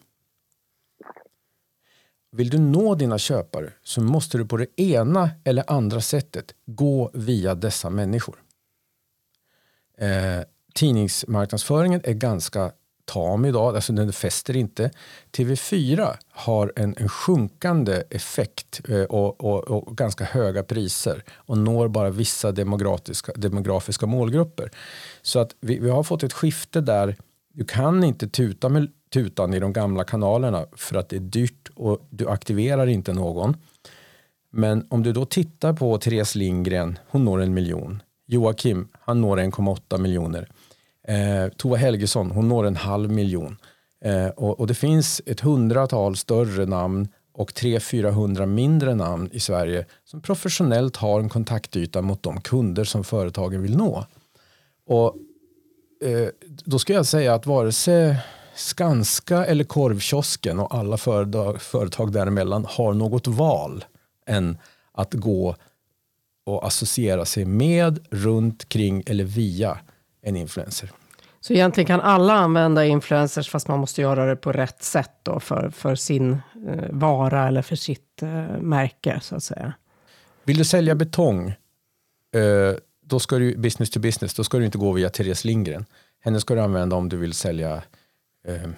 Vill 2.38 2.50
du 2.50 2.60
nå 2.60 2.96
dina 2.96 3.18
köpare 3.18 3.70
så 3.84 4.02
måste 4.02 4.38
du 4.38 4.46
på 4.46 4.58
det 4.58 4.82
ena 4.82 5.30
eller 5.44 5.64
andra 5.68 6.02
sättet 6.02 6.54
gå 6.66 7.12
via 7.14 7.56
dessa 7.56 7.90
människor. 7.90 8.36
Eh, 9.98 10.44
tidningsmarknadsföringen 10.76 12.02
är 12.04 12.14
ganska 12.14 12.72
tam 13.06 13.46
idag, 13.46 13.76
alltså 13.76 13.94
den 13.94 14.14
fäster 14.14 14.56
inte. 14.56 14.92
TV4 15.32 16.18
har 16.30 16.74
en, 16.76 16.96
en 16.98 17.10
sjunkande 17.10 18.04
effekt 18.10 18.82
eh, 18.90 19.04
och, 19.04 19.44
och, 19.44 19.64
och, 19.64 19.98
ganska 19.98 20.24
höga 20.24 20.64
priser 20.64 21.24
och 21.34 21.58
når 21.58 21.88
bara 21.88 22.10
vissa 22.10 22.52
demografiska, 22.52 23.32
demografiska 23.36 24.06
målgrupper. 24.06 24.72
Så 25.22 25.40
att 25.40 25.56
vi, 25.60 25.80
vi 25.80 25.90
har 25.90 26.04
fått 26.04 26.24
ett 26.24 26.34
skifte 26.34 26.82
där 26.82 27.16
du 27.54 27.66
kan 27.66 28.04
inte 28.04 28.28
tuta 28.28 28.70
med 28.70 28.92
tutan 29.10 29.54
i 29.54 29.60
de 29.60 29.74
gamla 29.74 30.04
kanalerna 30.04 30.66
för 30.76 30.96
att 30.96 31.10
det 31.10 31.16
är 31.16 31.20
dyrt 31.20 31.70
och 31.76 32.08
du 32.10 32.28
aktiverar 32.28 32.88
inte 32.88 33.14
någon. 33.14 33.58
Men 34.52 34.88
om 34.90 35.04
du 35.04 35.14
då 35.14 35.26
tittar 35.26 35.74
på 35.74 35.98
Therese 35.98 36.36
Lindgren, 36.36 37.00
hon 37.08 37.26
når 37.26 37.42
en 37.42 37.54
miljon. 37.54 38.02
Joakim, 38.28 38.88
han 39.00 39.22
når 39.22 39.38
1,8 39.38 39.98
miljoner. 39.98 40.50
Eh, 41.08 41.52
Tova 41.58 41.76
Helgesson, 41.76 42.32
hon 42.32 42.50
når 42.50 42.66
en 42.66 42.76
halv 42.76 43.12
miljon. 43.12 43.58
Eh, 44.02 44.28
och, 44.28 44.60
och, 44.60 44.68
det 44.68 44.74
finns 44.74 45.22
ett 45.26 45.40
hundratal 45.40 46.16
större 46.16 46.66
namn 46.66 47.08
och 47.34 47.52
300-400 47.52 48.46
mindre 48.46 48.96
namn 48.96 49.30
i 49.34 49.40
Sverige 49.40 49.86
som 50.04 50.22
professionellt 50.22 50.96
har 50.96 51.20
en 51.20 51.30
kontaktyta 51.30 52.02
mot 52.02 52.24
de 52.24 52.42
kunder 52.42 52.84
som 52.84 53.04
företagen 53.04 53.62
vill 53.62 53.78
nå. 53.78 54.06
Och 54.88 55.16
eh, 56.04 56.30
då 56.66 56.80
ska 56.80 56.94
jag 56.94 57.06
säga 57.06 57.34
att 57.34 57.46
vare 57.46 57.72
sig 57.72 58.18
Skanska 58.58 59.46
eller 59.46 59.64
korvkiosken 59.64 60.60
och 60.60 60.76
alla 60.76 60.98
företag, 60.98 61.62
företag 61.62 62.12
däremellan 62.12 62.66
har 62.70 62.94
något 62.94 63.28
val 63.28 63.86
än 64.26 64.58
att 64.92 65.14
gå 65.14 65.56
och 66.46 66.68
associera 66.68 67.26
sig 67.26 67.46
med, 67.46 68.08
runt, 68.12 68.70
kring 68.70 69.04
eller 69.06 69.24
via 69.24 69.78
en 70.22 70.36
influencer. 70.36 70.92
Så 71.40 71.54
egentligen 71.54 71.88
kan 71.88 72.02
alla 72.02 72.34
använda 72.34 72.86
influencers 72.86 73.50
fast 73.50 73.68
man 73.68 73.80
måste 73.80 74.02
göra 74.02 74.26
det 74.26 74.36
på 74.36 74.52
rätt 74.52 74.84
sätt 74.84 75.12
då 75.24 75.40
för, 75.40 75.70
för 75.70 75.96
sin 75.96 76.32
eh, 76.68 76.86
vara 76.90 77.48
eller 77.48 77.62
för 77.62 77.76
sitt 77.76 78.24
eh, 78.24 78.58
märke 78.62 79.20
så 79.22 79.36
att 79.36 79.44
säga. 79.44 79.74
Vill 80.44 80.58
du 80.58 80.66
sälja 80.66 80.96
betong, 80.96 81.50
eh, 81.50 82.78
då 83.06 83.20
ska 83.20 83.38
du 83.38 83.58
business 83.58 83.90
to 83.90 84.00
business, 84.00 84.34
då 84.34 84.44
ska 84.44 84.58
du 84.58 84.66
inte 84.66 84.78
gå 84.78 84.92
via 84.92 85.10
Therese 85.10 85.46
Lindgren. 85.46 85.86
Henne 86.20 86.40
ska 86.40 86.56
du 86.56 86.62
använda 86.62 86.96
om 86.96 87.10
du 87.10 87.18
vill 87.18 87.34
sälja 87.34 87.82
eh, 88.48 88.70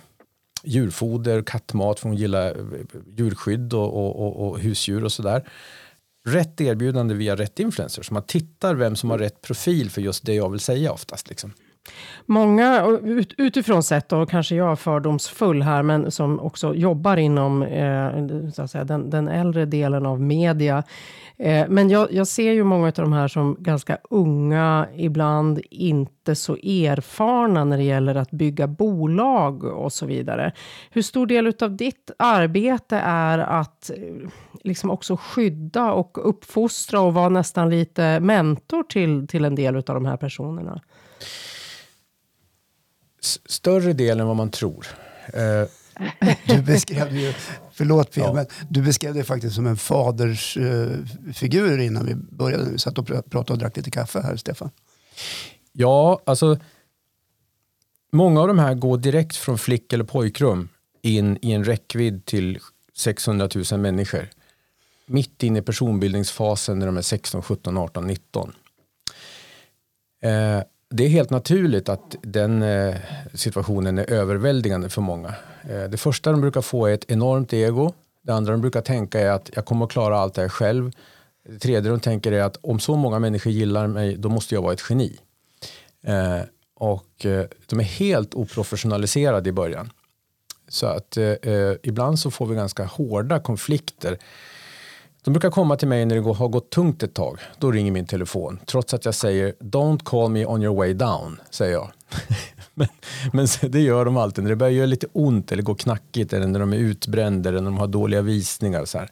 djurfoder, 0.63 1.41
kattmat, 1.41 1.99
för 1.99 2.09
hon 2.09 2.17
gillar 2.17 2.49
eh, 2.49 3.01
djurskydd 3.17 3.73
och, 3.73 3.93
och, 3.93 4.25
och, 4.25 4.47
och 4.47 4.59
husdjur 4.59 5.03
och 5.03 5.11
sådär. 5.11 5.49
Rätt 6.27 6.61
erbjudande 6.61 7.13
via 7.13 7.35
rätt 7.35 7.59
influencer, 7.59 8.03
så 8.03 8.13
man 8.13 8.23
tittar 8.23 8.75
vem 8.75 8.95
som 8.95 9.09
har 9.09 9.17
rätt 9.17 9.41
profil 9.41 9.89
för 9.89 10.01
just 10.01 10.25
det 10.25 10.33
jag 10.33 10.49
vill 10.49 10.59
säga 10.59 10.91
oftast. 10.91 11.29
Liksom. 11.29 11.53
Många, 12.25 12.85
ut, 13.03 13.33
utifrån 13.37 13.83
sett, 13.83 14.13
och 14.13 14.29
kanske 14.29 14.55
jag 14.55 14.71
är 14.71 14.75
fördomsfull 14.75 15.61
här, 15.61 15.83
men 15.83 16.11
som 16.11 16.39
också 16.39 16.75
jobbar 16.75 17.17
inom 17.17 17.63
eh, 17.63 18.49
så 18.53 18.61
att 18.61 18.71
säga, 18.71 18.83
den, 18.83 19.09
den 19.09 19.27
äldre 19.27 19.65
delen 19.65 20.05
av 20.05 20.21
media. 20.21 20.83
Eh, 21.37 21.65
men 21.69 21.89
jag, 21.89 22.13
jag, 22.13 22.27
ser 22.27 22.51
ju 22.51 22.63
många 22.63 22.87
av 22.87 22.93
de 22.93 23.13
här 23.13 23.27
som 23.27 23.57
ganska 23.59 23.97
unga, 24.09 24.87
ibland 24.95 25.61
inte 25.71 26.35
så 26.35 26.53
erfarna 26.55 27.65
när 27.65 27.77
det 27.77 27.83
gäller 27.83 28.15
att 28.15 28.31
bygga 28.31 28.67
bolag 28.67 29.63
och 29.63 29.93
så 29.93 30.05
vidare. 30.05 30.51
Hur 30.89 31.01
stor 31.01 31.27
del 31.27 31.53
av 31.61 31.75
ditt 31.75 32.11
arbete 32.19 32.97
är 33.05 33.39
att 33.39 33.89
eh, 33.89 34.29
liksom 34.63 34.91
också 34.91 35.17
skydda 35.17 35.91
och 35.91 36.29
uppfostra 36.29 37.01
och 37.01 37.13
vara 37.13 37.29
nästan 37.29 37.69
lite 37.69 38.19
mentor 38.19 38.83
till, 38.83 39.27
till 39.27 39.45
en 39.45 39.55
del 39.55 39.75
av 39.75 39.83
de 39.83 40.05
här 40.05 40.17
personerna? 40.17 40.81
Större 43.45 43.93
del 43.93 44.19
än 44.19 44.27
vad 44.27 44.35
man 44.35 44.51
tror. 44.51 44.87
Eh, 45.33 45.63
du 46.47 46.61
beskrev 46.61 47.17
ju, 47.17 47.33
förlåt 47.71 48.11
Pia, 48.11 48.23
ja. 48.23 48.33
men 48.33 48.45
du 48.69 48.81
beskrev 48.81 49.13
det 49.13 49.23
faktiskt 49.23 49.55
som 49.55 49.67
en 49.67 49.77
fadersfigur 49.77 51.79
uh, 51.79 51.85
innan 51.85 52.05
vi 52.05 52.15
började. 52.15 52.71
Vi 52.71 52.77
satt 52.77 52.97
och 52.97 53.07
pratade 53.07 53.53
och 53.53 53.57
drack 53.57 53.77
lite 53.77 53.91
kaffe 53.91 54.21
här, 54.21 54.35
Stefan. 54.35 54.71
Ja, 55.71 56.21
alltså 56.25 56.57
många 58.11 58.41
av 58.41 58.47
de 58.47 58.59
här 58.59 58.73
går 58.73 58.97
direkt 58.97 59.35
från 59.35 59.57
flick 59.57 59.93
eller 59.93 60.03
pojkrum 60.03 60.69
in 61.01 61.37
i 61.41 61.51
en 61.51 61.63
räckvidd 61.63 62.25
till 62.25 62.59
600 62.95 63.49
000 63.71 63.79
människor. 63.79 64.29
Mitt 65.05 65.43
inne 65.43 65.59
i 65.59 65.61
personbildningsfasen 65.61 66.79
när 66.79 66.85
de 66.85 66.97
är 66.97 67.01
16, 67.01 67.41
17, 67.41 67.77
18, 67.77 68.07
19. 68.07 68.53
Eh, 70.21 70.61
det 70.89 71.05
är 71.05 71.09
helt 71.09 71.29
naturligt 71.29 71.89
att 71.89 72.15
den 72.21 72.63
eh, 72.63 72.95
situationen 73.33 73.97
är 73.97 74.09
överväldigande 74.09 74.89
för 74.89 75.01
många. 75.01 75.35
Eh, 75.69 75.83
det 75.83 75.97
första 75.97 76.31
de 76.31 76.41
brukar 76.41 76.61
få 76.61 76.87
är 76.87 76.93
ett 76.93 77.11
enormt 77.11 77.53
ego. 77.53 77.93
Det 78.21 78.33
andra 78.33 78.51
de 78.51 78.61
brukar 78.61 78.81
tänka 78.81 79.19
är 79.19 79.29
att 79.29 79.49
jag 79.53 79.65
kommer 79.65 79.85
att 79.85 79.91
klara 79.91 80.19
allt 80.19 80.33
det 80.33 80.41
här 80.41 80.49
själv. 80.49 80.91
Det 81.49 81.59
tredje 81.59 81.91
de 81.91 81.99
tänker 81.99 82.31
är 82.31 82.43
att 82.43 82.57
om 82.61 82.79
så 82.79 82.95
många 82.95 83.19
människor 83.19 83.51
gillar 83.51 83.87
mig 83.87 84.15
då 84.17 84.29
måste 84.29 84.55
jag 84.55 84.61
vara 84.61 84.73
ett 84.73 84.83
geni. 84.89 85.17
Eh, 86.03 86.39
och 86.75 87.25
de 87.65 87.79
är 87.79 87.83
helt 87.83 88.33
oprofessionaliserade 88.33 89.49
i 89.49 89.53
början. 89.53 89.91
Så 90.67 90.87
att 90.87 91.17
ibland 91.83 92.19
så 92.19 92.31
får 92.31 92.45
vi 92.45 92.55
ganska 92.55 92.85
hårda 92.85 93.39
konflikter 93.39 94.17
de 95.29 95.33
brukar 95.33 95.51
komma 95.51 95.75
till 95.75 95.87
mig 95.87 96.05
när 96.05 96.15
det 96.15 96.33
har 96.33 96.47
gått 96.47 96.69
tungt 96.69 97.03
ett 97.03 97.13
tag. 97.13 97.39
Då 97.59 97.71
ringer 97.71 97.91
min 97.91 98.05
telefon. 98.05 98.59
Trots 98.65 98.93
att 98.93 99.05
jag 99.05 99.15
säger 99.15 99.53
don't 99.59 100.03
call 100.03 100.31
me 100.31 100.45
on 100.45 100.63
your 100.63 100.75
way 100.75 100.93
down. 100.93 101.41
Säger 101.49 101.73
jag. 101.73 101.91
men, 102.73 102.87
men 103.33 103.47
det 103.61 103.81
gör 103.81 104.05
de 104.05 104.17
alltid. 104.17 104.43
När 104.43 104.49
det 104.49 104.55
börjar 104.55 104.71
göra 104.71 104.85
lite 104.85 105.07
ont 105.13 105.51
eller 105.51 105.63
går 105.63 105.75
knackigt. 105.75 106.33
Eller 106.33 106.47
när 106.47 106.59
de 106.59 106.73
är 106.73 106.77
utbrända 106.77 107.49
eller 107.49 107.61
när 107.61 107.69
de 107.69 107.77
har 107.77 107.87
dåliga 107.87 108.21
visningar. 108.21 108.85
Så 108.85 108.97
här. 108.97 109.09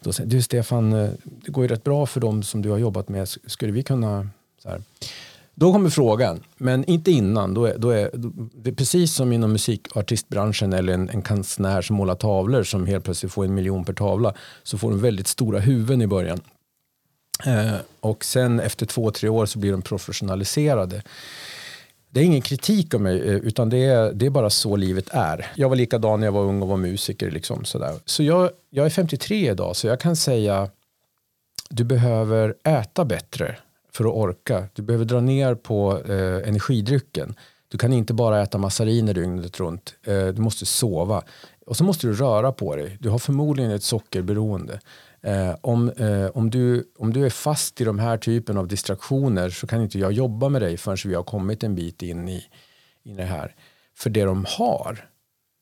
Då 0.00 0.12
säger 0.12 0.30
du 0.30 0.42
Stefan, 0.42 0.92
eh, 0.92 1.10
det 1.24 1.52
går 1.52 1.64
ju 1.64 1.68
rätt 1.68 1.84
bra 1.84 2.06
för 2.06 2.20
dem 2.20 2.42
som 2.42 2.62
du 2.62 2.70
har 2.70 2.78
jobbat 2.78 3.08
med. 3.08 3.28
Skulle 3.28 3.72
vi 3.72 3.82
kunna... 3.82 4.28
Så 4.62 4.68
här. 4.68 4.82
Då 5.54 5.72
kommer 5.72 5.90
frågan, 5.90 6.40
men 6.56 6.84
inte 6.84 7.10
innan. 7.10 7.54
Då 7.54 7.64
är, 7.64 7.78
då 7.78 7.90
är, 7.90 8.10
det 8.54 8.70
är 8.70 8.74
precis 8.74 9.14
som 9.14 9.32
inom 9.32 9.52
musikartistbranschen 9.52 10.72
eller 10.72 10.92
en, 10.92 11.08
en 11.08 11.22
konstnär 11.22 11.82
som 11.82 11.96
målar 11.96 12.14
tavlor 12.14 12.62
som 12.62 12.86
helt 12.86 13.04
plötsligt 13.04 13.32
får 13.32 13.44
en 13.44 13.54
miljon 13.54 13.84
per 13.84 13.92
tavla. 13.92 14.34
Så 14.62 14.78
får 14.78 14.90
de 14.90 15.00
väldigt 15.00 15.26
stora 15.26 15.58
huvuden 15.58 16.02
i 16.02 16.06
början. 16.06 16.40
Eh, 17.46 17.74
och 18.00 18.24
sen 18.24 18.60
efter 18.60 18.86
två, 18.86 19.10
tre 19.10 19.28
år 19.28 19.46
så 19.46 19.58
blir 19.58 19.72
de 19.72 19.82
professionaliserade. 19.82 21.02
Det 22.10 22.20
är 22.20 22.24
ingen 22.24 22.42
kritik 22.42 22.94
av 22.94 23.00
mig, 23.00 23.20
eh, 23.20 23.36
utan 23.36 23.68
det 23.68 23.84
är, 23.84 24.12
det 24.12 24.26
är 24.26 24.30
bara 24.30 24.50
så 24.50 24.76
livet 24.76 25.08
är. 25.10 25.46
Jag 25.56 25.68
var 25.68 25.76
likadan 25.76 26.20
när 26.20 26.26
jag 26.26 26.32
var 26.32 26.42
ung 26.42 26.62
och 26.62 26.68
var 26.68 26.76
musiker. 26.76 27.30
Liksom, 27.30 27.64
sådär. 27.64 27.94
Så 28.04 28.22
jag, 28.22 28.50
jag 28.70 28.86
är 28.86 28.90
53 28.90 29.50
idag, 29.50 29.76
så 29.76 29.86
jag 29.86 30.00
kan 30.00 30.16
säga 30.16 30.70
du 31.70 31.84
behöver 31.84 32.54
äta 32.64 33.04
bättre 33.04 33.56
för 33.94 34.04
att 34.04 34.14
orka. 34.14 34.68
Du 34.72 34.82
behöver 34.82 35.04
dra 35.04 35.20
ner 35.20 35.54
på 35.54 36.02
eh, 36.08 36.48
energidrycken. 36.48 37.34
Du 37.68 37.78
kan 37.78 37.92
inte 37.92 38.14
bara 38.14 38.42
äta 38.42 38.58
massariner 38.58 39.14
dygnet 39.14 39.60
runt. 39.60 39.94
Eh, 40.06 40.26
du 40.26 40.42
måste 40.42 40.66
sova. 40.66 41.22
Och 41.66 41.76
så 41.76 41.84
måste 41.84 42.06
du 42.06 42.12
röra 42.12 42.52
på 42.52 42.76
dig. 42.76 42.96
Du 43.00 43.08
har 43.08 43.18
förmodligen 43.18 43.70
ett 43.70 43.82
sockerberoende. 43.82 44.80
Eh, 45.22 45.54
om, 45.60 45.90
eh, 45.90 46.26
om, 46.26 46.50
du, 46.50 46.92
om 46.98 47.12
du 47.12 47.26
är 47.26 47.30
fast 47.30 47.80
i 47.80 47.84
de 47.84 47.98
här 47.98 48.18
typen 48.18 48.56
av 48.56 48.68
distraktioner 48.68 49.50
så 49.50 49.66
kan 49.66 49.82
inte 49.82 49.98
jag 49.98 50.12
jobba 50.12 50.48
med 50.48 50.62
dig 50.62 50.76
förrän 50.76 50.96
vi 51.04 51.14
har 51.14 51.22
kommit 51.22 51.62
en 51.62 51.74
bit 51.74 52.02
in 52.02 52.28
i, 52.28 52.44
i 53.02 53.12
det 53.12 53.24
här. 53.24 53.54
För 53.96 54.10
det 54.10 54.24
de 54.24 54.46
har, 54.48 55.08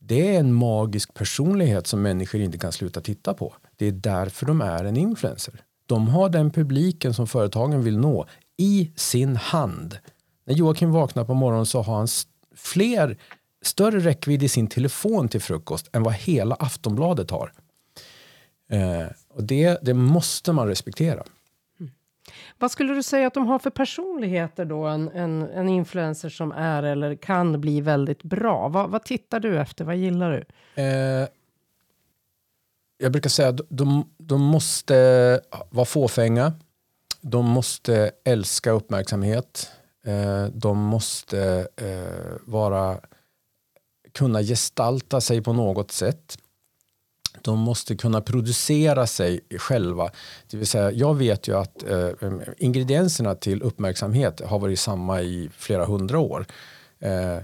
det 0.00 0.34
är 0.34 0.40
en 0.40 0.52
magisk 0.52 1.14
personlighet 1.14 1.86
som 1.86 2.02
människor 2.02 2.40
inte 2.40 2.58
kan 2.58 2.72
sluta 2.72 3.00
titta 3.00 3.34
på. 3.34 3.54
Det 3.76 3.86
är 3.86 3.92
därför 3.92 4.46
de 4.46 4.60
är 4.60 4.84
en 4.84 4.96
influencer. 4.96 5.54
De 5.92 6.08
har 6.08 6.28
den 6.28 6.50
publiken 6.50 7.14
som 7.14 7.26
företagen 7.26 7.82
vill 7.82 7.99
nå 7.99 8.26
i 8.56 8.92
sin 8.96 9.37
hand. 9.37 9.99
När 10.44 10.54
Joakim 10.54 10.92
vaknar 10.92 11.25
på 11.25 11.34
morgonen 11.34 11.66
så 11.66 11.82
har 11.82 11.96
han 11.96 12.08
fler 12.56 13.16
större 13.62 13.99
räckvidd 13.99 14.42
i 14.42 14.49
sin 14.49 14.66
telefon 14.66 15.28
till 15.28 15.40
frukost 15.40 15.90
än 15.92 16.02
vad 16.02 16.14
hela 16.14 16.54
Aftonbladet 16.54 17.30
har. 17.30 17.52
Eh, 18.70 19.06
och 19.28 19.44
det, 19.44 19.78
det 19.82 19.94
måste 19.94 20.52
man 20.52 20.68
respektera. 20.68 21.25
Mm. 21.80 21.92
Vad 22.58 22.70
skulle 22.70 22.94
du 22.94 23.02
säga 23.02 23.26
att 23.26 23.34
de 23.34 23.46
har 23.46 23.58
för 23.58 23.70
personligheter 23.70 24.64
då, 24.64 24.84
en, 24.84 25.08
en, 25.08 25.42
en 25.42 25.68
influencer 25.68 26.28
som 26.28 26.52
är 26.52 26.82
eller 26.82 27.14
kan 27.14 27.61
bli 27.61 27.80
väldigt 27.80 28.22
bra? 28.22 28.68
Vad, 28.68 28.90
vad 28.90 29.04
tittar 29.04 29.40
du 29.40 29.61
efter? 29.61 29.84
Vad 29.84 29.96
gillar 29.96 30.30
du? 30.30 30.82
Eh, 30.82 31.28
jag 33.02 33.12
brukar 33.12 33.30
säga 33.30 33.49
att 33.49 33.61
de, 33.68 34.11
de 34.18 34.40
måste 34.40 35.40
vara 35.71 35.85
fåfänga. 35.85 36.52
De 37.21 37.47
måste 37.47 38.11
älska 38.25 38.71
uppmärksamhet. 38.71 39.71
Eh, 40.06 40.44
de 40.44 40.78
måste 40.78 41.68
eh, 41.76 42.37
vara, 42.44 43.00
kunna 44.12 44.42
gestalta 44.42 45.21
sig 45.21 45.42
på 45.42 45.52
något 45.52 45.90
sätt. 45.92 46.38
de 47.42 47.59
måste 47.59 47.97
kunna 47.97 48.21
producera 48.21 49.06
sig 49.06 49.40
själva. 49.59 50.11
Det 50.50 50.56
vill 50.56 50.66
säga, 50.66 50.92
jag 50.92 51.14
vet 51.14 51.49
ju 51.49 51.56
att 51.56 51.82
eh, 51.82 52.11
ingredienserna 52.59 53.35
till 53.35 53.62
uppmärksamhet 53.62 54.40
har 54.40 54.59
varit 54.59 54.80
samma 54.80 55.23
i 55.23 55.50
flera 55.56 55.85
hundra 55.85 56.18
år. 56.18 56.47
Eh, 56.99 57.38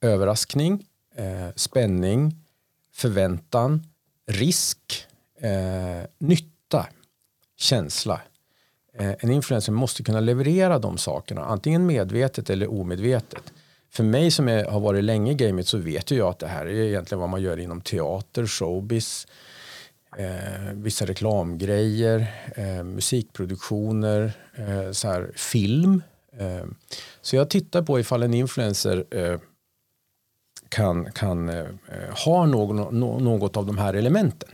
överraskning, 0.00 0.86
eh, 1.16 1.48
spänning, 1.56 2.44
förväntan, 2.92 3.82
risk, 4.26 5.06
eh, 5.40 6.08
nytta, 6.18 6.86
känsla. 7.56 8.20
Eh, 8.98 9.12
en 9.18 9.30
influencer 9.30 9.72
måste 9.72 10.02
kunna 10.02 10.20
leverera 10.20 10.78
de 10.78 10.98
sakerna, 10.98 11.44
antingen 11.44 11.86
medvetet 11.86 12.50
eller 12.50 12.70
omedvetet. 12.70 13.52
För 13.90 14.04
mig 14.04 14.30
som 14.30 14.48
är, 14.48 14.64
har 14.64 14.80
varit 14.80 15.04
länge 15.04 15.32
i 15.32 15.34
gamet 15.34 15.68
så 15.68 15.78
vet 15.78 16.10
ju 16.10 16.16
jag 16.16 16.28
att 16.28 16.38
det 16.38 16.46
här 16.46 16.66
är 16.66 16.88
egentligen 16.88 17.20
vad 17.20 17.28
man 17.28 17.42
gör 17.42 17.60
inom 17.60 17.80
teater, 17.80 18.46
showbiz, 18.46 19.26
eh, 20.18 20.72
vissa 20.72 21.06
reklamgrejer, 21.06 22.26
eh, 22.56 22.84
musikproduktioner, 22.84 24.32
eh, 24.54 24.90
så 24.90 25.08
här, 25.08 25.32
film. 25.34 26.02
Eh, 26.38 26.64
så 27.22 27.36
jag 27.36 27.50
tittar 27.50 27.82
på 27.82 28.00
ifall 28.00 28.22
en 28.22 28.34
influencer 28.34 29.04
eh, 29.10 29.38
kan, 30.74 31.12
kan 31.12 31.48
eh, 31.48 31.64
ha 32.24 32.46
någon, 32.46 33.00
något 33.24 33.56
av 33.56 33.66
de 33.66 33.78
här 33.78 33.94
elementen. 33.94 34.48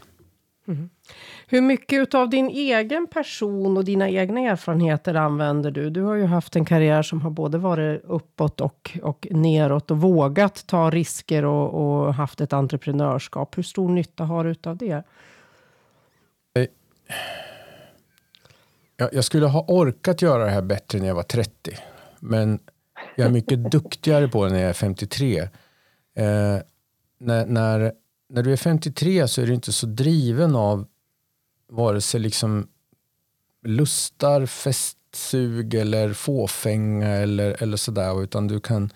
Mm. 0.69 0.91
Hur 1.47 1.61
mycket 1.61 2.15
av 2.15 2.31
din 2.31 2.50
egen 2.50 3.07
person 3.07 3.77
och 3.77 3.85
dina 3.85 4.09
egna 4.09 4.41
erfarenheter 4.41 5.15
använder 5.15 5.71
du? 5.71 5.91
Du 5.91 6.03
har 6.03 6.15
ju 6.15 6.25
haft 6.25 6.57
en 6.57 6.65
karriär 6.65 7.03
som 7.03 7.21
har 7.21 7.31
både 7.31 7.59
varit 7.59 8.05
uppåt 8.05 8.61
och, 8.61 8.99
och 9.03 9.27
neråt 9.31 9.91
och 9.91 10.00
vågat 10.00 10.67
ta 10.67 10.91
risker 10.91 11.45
och, 11.45 11.75
och 11.75 12.15
haft 12.15 12.41
ett 12.41 12.53
entreprenörskap. 12.53 13.59
Hur 13.59 13.62
stor 13.62 13.89
nytta 13.89 14.25
har 14.25 14.45
du 14.45 14.71
av 14.71 14.77
det? 14.77 15.03
Eh, 16.57 16.67
jag 18.97 19.25
skulle 19.25 19.47
ha 19.47 19.65
orkat 19.69 20.23
göra 20.23 20.45
det 20.45 20.50
här 20.50 20.62
bättre 20.62 20.99
när 20.99 21.07
jag 21.07 21.15
var 21.15 21.23
30. 21.23 21.77
Men 22.21 22.59
jag 23.17 23.27
är 23.27 23.31
mycket 23.31 23.59
duktigare 23.71 24.29
på 24.29 24.45
det 24.45 24.50
när 24.50 24.61
jag 24.61 24.69
är 24.69 24.75
53. 24.75 25.49
Eh, 26.21 26.59
när, 27.19 27.47
när, 27.47 27.93
när 28.29 28.43
du 28.43 28.53
är 28.53 28.57
53 28.57 29.29
så 29.29 29.43
är 29.43 29.47
du 29.47 29.55
inte 29.55 29.73
så 29.73 29.87
driven 29.87 30.57
av 30.57 30.87
vare 31.69 32.00
sig 32.00 32.21
liksom 32.21 32.69
lustar, 33.62 34.47
festsug 34.47 35.75
eller 35.75 36.12
fåfänga 36.12 37.09
eller, 37.09 37.62
eller 37.62 37.77
sådär. 37.77 38.23
Utan 38.23 38.47
du 38.49 38.61
kan 38.61 38.93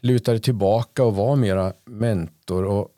luta 0.00 0.30
dig 0.30 0.40
tillbaka 0.40 1.04
och 1.04 1.16
vara 1.16 1.36
mera 1.36 1.72
mentor. 1.84 2.64
Och 2.64 2.88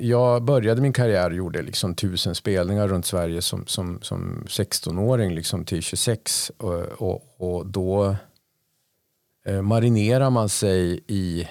jag 0.00 0.42
började 0.42 0.80
min 0.80 0.92
karriär 0.92 1.30
och 1.30 1.36
gjorde 1.36 1.62
liksom 1.62 1.94
tusen 1.94 2.34
spelningar 2.34 2.88
runt 2.88 3.06
Sverige 3.06 3.42
som, 3.42 3.66
som, 3.66 3.98
som 4.02 4.44
16-åring 4.48 5.34
liksom 5.34 5.64
till 5.64 5.82
26. 5.82 6.52
Och, 6.56 6.82
och, 6.82 7.34
och 7.36 7.66
då 7.66 8.16
eh, 9.46 9.62
marinerar 9.62 10.30
man 10.30 10.48
sig 10.48 11.00
i 11.06 11.48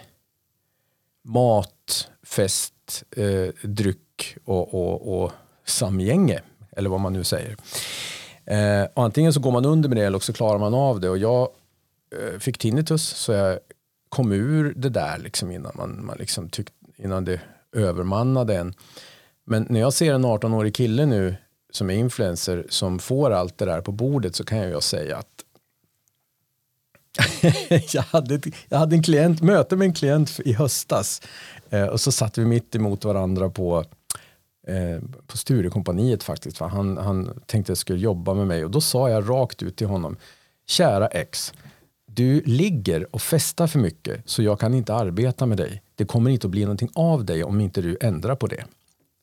mat, 1.24 2.10
fest, 2.24 3.04
eh, 3.16 3.68
dryck 3.70 4.38
och, 4.46 4.74
och, 4.74 5.24
och 5.24 5.32
samgänge, 5.66 6.42
eller 6.72 6.90
vad 6.90 7.00
man 7.00 7.14
nu 7.14 7.24
säger. 7.24 7.58
Eh, 8.46 8.88
antingen 8.96 9.34
så 9.34 9.40
går 9.40 9.52
man 9.52 9.66
under 9.66 9.90
med 9.90 9.98
det 9.98 10.06
eller 10.06 10.20
så 10.20 10.34
klarar 10.34 10.60
man 10.60 10.74
av 10.74 11.00
det. 11.00 11.10
Och 11.10 11.18
jag 11.18 11.50
eh, 12.16 12.40
fick 12.40 12.58
tinnitus 12.58 13.04
så 13.04 13.32
jag 13.32 13.60
kom 14.10 14.32
ur 14.32 14.74
det 14.76 14.90
där 14.90 15.18
liksom 15.18 15.52
innan, 15.52 15.72
man, 15.76 16.06
man 16.06 16.18
liksom 16.18 16.50
tyck, 16.50 16.68
innan 16.96 17.26
det 17.26 17.42
övermannade 17.76 18.58
en. 18.58 18.74
Men 19.46 19.68
när 19.70 19.80
jag 19.80 19.94
ser 19.94 20.14
en 20.14 20.26
18-årig 20.26 20.76
kille 20.76 21.06
nu 21.06 21.36
som 21.72 21.90
är 21.90 21.94
influencer 21.94 22.66
som 22.70 23.00
får 23.00 23.32
allt 23.32 23.58
det 23.58 23.66
där 23.66 23.82
på 23.82 23.92
bordet 23.92 24.36
så 24.36 24.44
kan 24.44 24.58
jag 24.58 24.84
säga 24.84 25.18
att 25.18 25.44
jag, 27.94 28.02
hade, 28.02 28.40
jag 28.70 28.78
hade 28.78 28.96
en 28.96 29.04
klient, 29.04 29.42
möte 29.42 29.76
med 29.76 29.86
en 29.86 29.94
klient 29.94 30.40
i 30.46 30.54
höstas 30.54 31.22
eh, 31.70 31.86
och 31.86 32.02
så 32.02 32.12
satt 32.12 32.38
vi 32.38 32.46
mitt 32.46 32.76
emot 32.76 33.06
varandra 33.06 33.50
på 33.50 33.86
Eh, 34.68 35.02
på 35.28 35.38
Sturekompaniet 35.38 36.24
faktiskt. 36.24 36.58
För 36.58 36.68
han, 36.68 36.98
han 36.98 37.26
tänkte 37.46 37.60
att 37.60 37.70
jag 37.70 37.78
skulle 37.78 38.00
jobba 38.00 38.34
med 38.34 38.48
mig 38.48 38.66
och 38.66 38.72
då 38.72 38.82
sa 38.82 39.10
jag 39.10 39.30
rakt 39.30 39.64
ut 39.64 39.76
till 39.76 39.88
honom. 39.88 40.18
Kära 40.68 41.08
ex, 41.08 41.54
du 42.06 42.42
ligger 42.46 43.16
och 43.16 43.22
festar 43.22 43.68
för 43.68 43.80
mycket 43.80 44.22
så 44.26 44.44
jag 44.44 44.60
kan 44.60 44.74
inte 44.74 44.94
arbeta 44.94 45.46
med 45.46 45.58
dig. 45.58 45.82
Det 45.96 46.06
kommer 46.06 46.30
inte 46.30 46.48
att 46.48 46.52
bli 46.52 46.62
någonting 46.62 46.90
av 46.96 47.26
dig 47.26 47.44
om 47.44 47.62
inte 47.62 47.82
du 47.82 47.98
ändrar 48.02 48.36
på 48.36 48.48
det. 48.48 48.66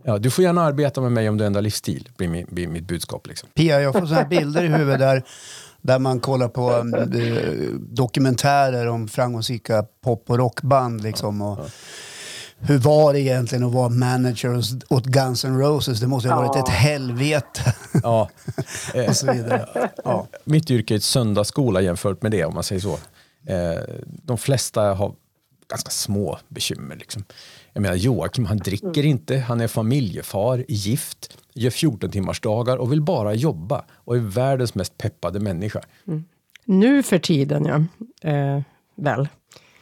Ja, 0.04 0.18
du 0.18 0.30
får 0.30 0.44
gärna 0.44 0.62
arbeta 0.62 1.00
med 1.00 1.12
mig 1.12 1.28
om 1.28 1.38
du 1.38 1.46
ändrar 1.46 1.62
livsstil, 1.62 2.08
blir, 2.16 2.28
min, 2.28 2.46
blir 2.50 2.68
mitt 2.68 2.84
budskap. 2.84 3.26
Liksom. 3.26 3.48
Pia, 3.54 3.80
jag 3.80 3.92
får 3.92 4.06
sådana 4.06 4.28
bilder 4.28 4.64
i 4.64 4.68
huvudet 4.68 4.98
där, 4.98 5.24
där 5.84 5.98
man 5.98 6.20
kollar 6.20 6.48
på 6.48 6.70
äh, 6.70 6.84
dokumentärer 7.78 8.86
om 8.86 9.08
framgångsrika 9.08 9.84
pop 10.04 10.30
och 10.30 10.38
rockband. 10.38 11.02
Liksom, 11.02 11.42
och, 11.42 11.58
hur 12.58 12.78
var 12.78 13.12
det 13.12 13.20
egentligen 13.20 13.64
att 13.64 13.72
vara 13.72 13.88
manager 13.88 14.62
åt 14.88 15.04
Guns 15.04 15.44
N' 15.44 15.58
Roses? 15.58 16.00
Det 16.00 16.06
måste 16.06 16.28
ha 16.28 16.36
varit 16.36 16.52
ja. 16.54 16.62
ett 16.62 16.68
helvete. 16.68 17.74
Ja. 18.02 18.28
och 19.08 19.16
så 19.16 19.32
vidare. 19.32 19.88
Ja. 20.04 20.26
Mitt 20.44 20.70
yrke 20.70 20.94
är 20.94 20.96
ett 20.96 21.04
söndagsskola 21.04 21.80
jämfört 21.80 22.22
med 22.22 22.30
det 22.30 22.44
om 22.44 22.54
man 22.54 22.62
säger 22.62 22.80
så. 22.80 22.98
Eh, 23.46 23.82
de 24.04 24.38
flesta 24.38 24.82
har 24.82 25.14
ganska 25.68 25.90
små 25.90 26.38
bekymmer. 26.48 26.96
Liksom. 26.96 27.24
Jag 27.72 27.80
menar 27.80 27.96
Joakim, 27.96 28.44
han 28.44 28.56
dricker 28.56 29.00
mm. 29.00 29.06
inte, 29.06 29.38
han 29.38 29.60
är 29.60 29.68
familjefar, 29.68 30.64
gift, 30.68 31.38
gör 31.54 31.70
14 31.70 32.10
timmars 32.10 32.40
dagar 32.40 32.76
och 32.76 32.92
vill 32.92 33.02
bara 33.02 33.34
jobba 33.34 33.84
och 33.92 34.16
är 34.16 34.20
världens 34.20 34.74
mest 34.74 34.98
peppade 34.98 35.40
människa. 35.40 35.80
Mm. 36.06 36.24
Nu 36.64 37.02
för 37.02 37.18
tiden, 37.18 37.64
ja. 37.64 38.30
Eh, 38.30 38.62
väl? 38.94 39.28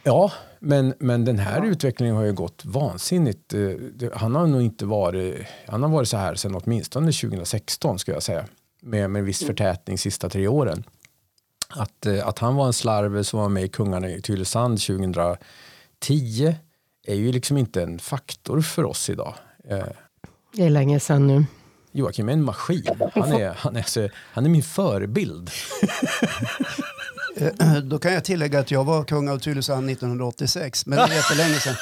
Ja, 0.03 0.31
men, 0.59 0.93
men 0.99 1.25
den 1.25 1.39
här 1.39 1.57
ja. 1.63 1.65
utvecklingen 1.65 2.15
har 2.15 2.23
ju 2.23 2.33
gått 2.33 2.65
vansinnigt. 2.65 3.53
Eh, 3.53 4.09
han 4.13 4.35
har 4.35 4.47
nog 4.47 4.61
inte 4.61 4.85
varit, 4.85 5.45
han 5.67 5.83
har 5.83 5.89
varit 5.89 6.07
så 6.07 6.17
här 6.17 6.35
sedan 6.35 6.55
åtminstone 6.55 7.11
2016 7.11 7.99
ska 7.99 8.11
jag 8.11 8.23
säga. 8.23 8.45
Med, 8.81 9.09
med 9.09 9.23
viss 9.23 9.41
mm. 9.41 9.47
förtätning 9.47 9.97
sista 9.97 10.29
tre 10.29 10.47
åren. 10.47 10.83
Att, 11.69 12.05
eh, 12.05 12.27
att 12.27 12.39
han 12.39 12.55
var 12.55 12.67
en 12.67 12.73
slarver 12.73 13.23
som 13.23 13.39
var 13.39 13.49
med 13.49 13.63
i 13.63 13.67
Kungarna 13.67 14.09
i 14.09 14.21
Tylösand 14.21 14.81
2010 16.03 16.55
är 17.07 17.15
ju 17.15 17.31
liksom 17.31 17.57
inte 17.57 17.83
en 17.83 17.99
faktor 17.99 18.61
för 18.61 18.83
oss 18.83 19.09
idag. 19.09 19.35
Eh, 19.69 19.85
det 20.53 20.63
är 20.63 20.69
länge 20.69 20.99
sedan 20.99 21.27
nu. 21.27 21.45
Joakim 21.91 22.29
är 22.29 22.33
en 22.33 22.43
maskin. 22.43 22.85
Han 23.13 23.31
är, 23.33 23.53
han 23.57 23.75
är, 23.75 24.11
han 24.15 24.45
är 24.45 24.49
min 24.49 24.63
förebild. 24.63 25.51
Eh, 27.35 27.75
då 27.83 27.99
kan 27.99 28.13
jag 28.13 28.23
tillägga 28.23 28.59
att 28.59 28.71
jag 28.71 28.83
var 28.83 29.03
kung 29.03 29.29
av 29.29 29.39
Tylösand 29.39 29.89
1986, 29.89 30.85
men 30.85 30.97
det 30.97 31.03
är 31.03 31.15
jättelänge 31.15 31.59
sedan. 31.59 31.75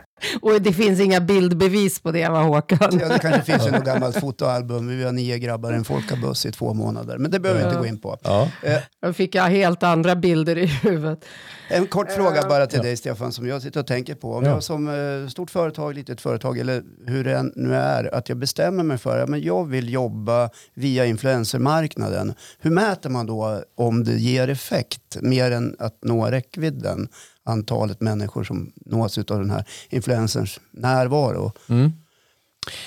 Och 0.40 0.62
det 0.62 0.72
finns 0.72 1.00
inga 1.00 1.20
bildbevis 1.20 2.00
på 2.00 2.12
det 2.12 2.28
va 2.28 2.42
Håkan? 2.42 2.98
Ja, 3.00 3.08
det 3.08 3.18
kanske 3.18 3.42
finns 3.42 3.66
ett 3.66 3.84
gammalt 3.84 4.20
fotoalbum. 4.20 4.88
Vi 4.88 5.04
var 5.04 5.12
nio 5.12 5.38
grabbar 5.38 5.72
i 5.72 5.76
en 5.76 5.84
folkabuss 5.84 6.46
i 6.46 6.52
två 6.52 6.74
månader. 6.74 7.18
Men 7.18 7.30
det 7.30 7.40
behöver 7.40 7.60
vi 7.60 7.66
inte 7.66 7.78
gå 7.78 7.86
in 7.86 7.98
på. 7.98 8.18
Ja. 8.22 8.48
Eh. 8.62 8.78
Jag 9.00 9.16
fick 9.16 9.34
jag 9.34 9.42
helt 9.42 9.82
andra 9.82 10.16
bilder 10.16 10.58
i 10.58 10.66
huvudet. 10.66 11.24
En 11.68 11.86
kort 11.86 12.12
fråga 12.12 12.48
bara 12.48 12.66
till 12.66 12.80
dig 12.80 12.96
Stefan, 12.96 13.32
som 13.32 13.46
jag 13.46 13.62
sitter 13.62 13.80
och 13.80 13.86
tänker 13.86 14.14
på. 14.14 14.34
Om 14.34 14.44
jag 14.44 14.62
som 14.62 14.88
eh, 14.88 15.28
stort 15.28 15.50
företag, 15.50 15.94
litet 15.94 16.20
företag 16.20 16.58
eller 16.58 16.82
hur 17.06 17.24
det 17.24 17.42
nu 17.56 17.74
är, 17.74 18.14
att 18.14 18.28
jag 18.28 18.38
bestämmer 18.38 18.82
mig 18.82 18.98
för 18.98 19.18
att 19.18 19.42
jag 19.42 19.64
vill 19.64 19.92
jobba 19.92 20.50
via 20.74 21.06
influencermarknaden. 21.06 22.34
Hur 22.58 22.70
mäter 22.70 23.10
man 23.10 23.26
då 23.26 23.62
om 23.76 24.01
det 24.04 24.18
ger 24.18 24.48
effekt 24.48 25.16
mer 25.20 25.50
än 25.50 25.76
att 25.78 25.96
nå 26.02 26.26
räckvidden? 26.26 27.08
antalet 27.44 28.00
människor 28.00 28.44
som 28.44 28.72
nås 28.76 29.18
av 29.18 29.24
den 29.24 29.50
här 29.50 29.64
influencerns 29.88 30.60
närvaro. 30.70 31.52
Mm. 31.68 31.92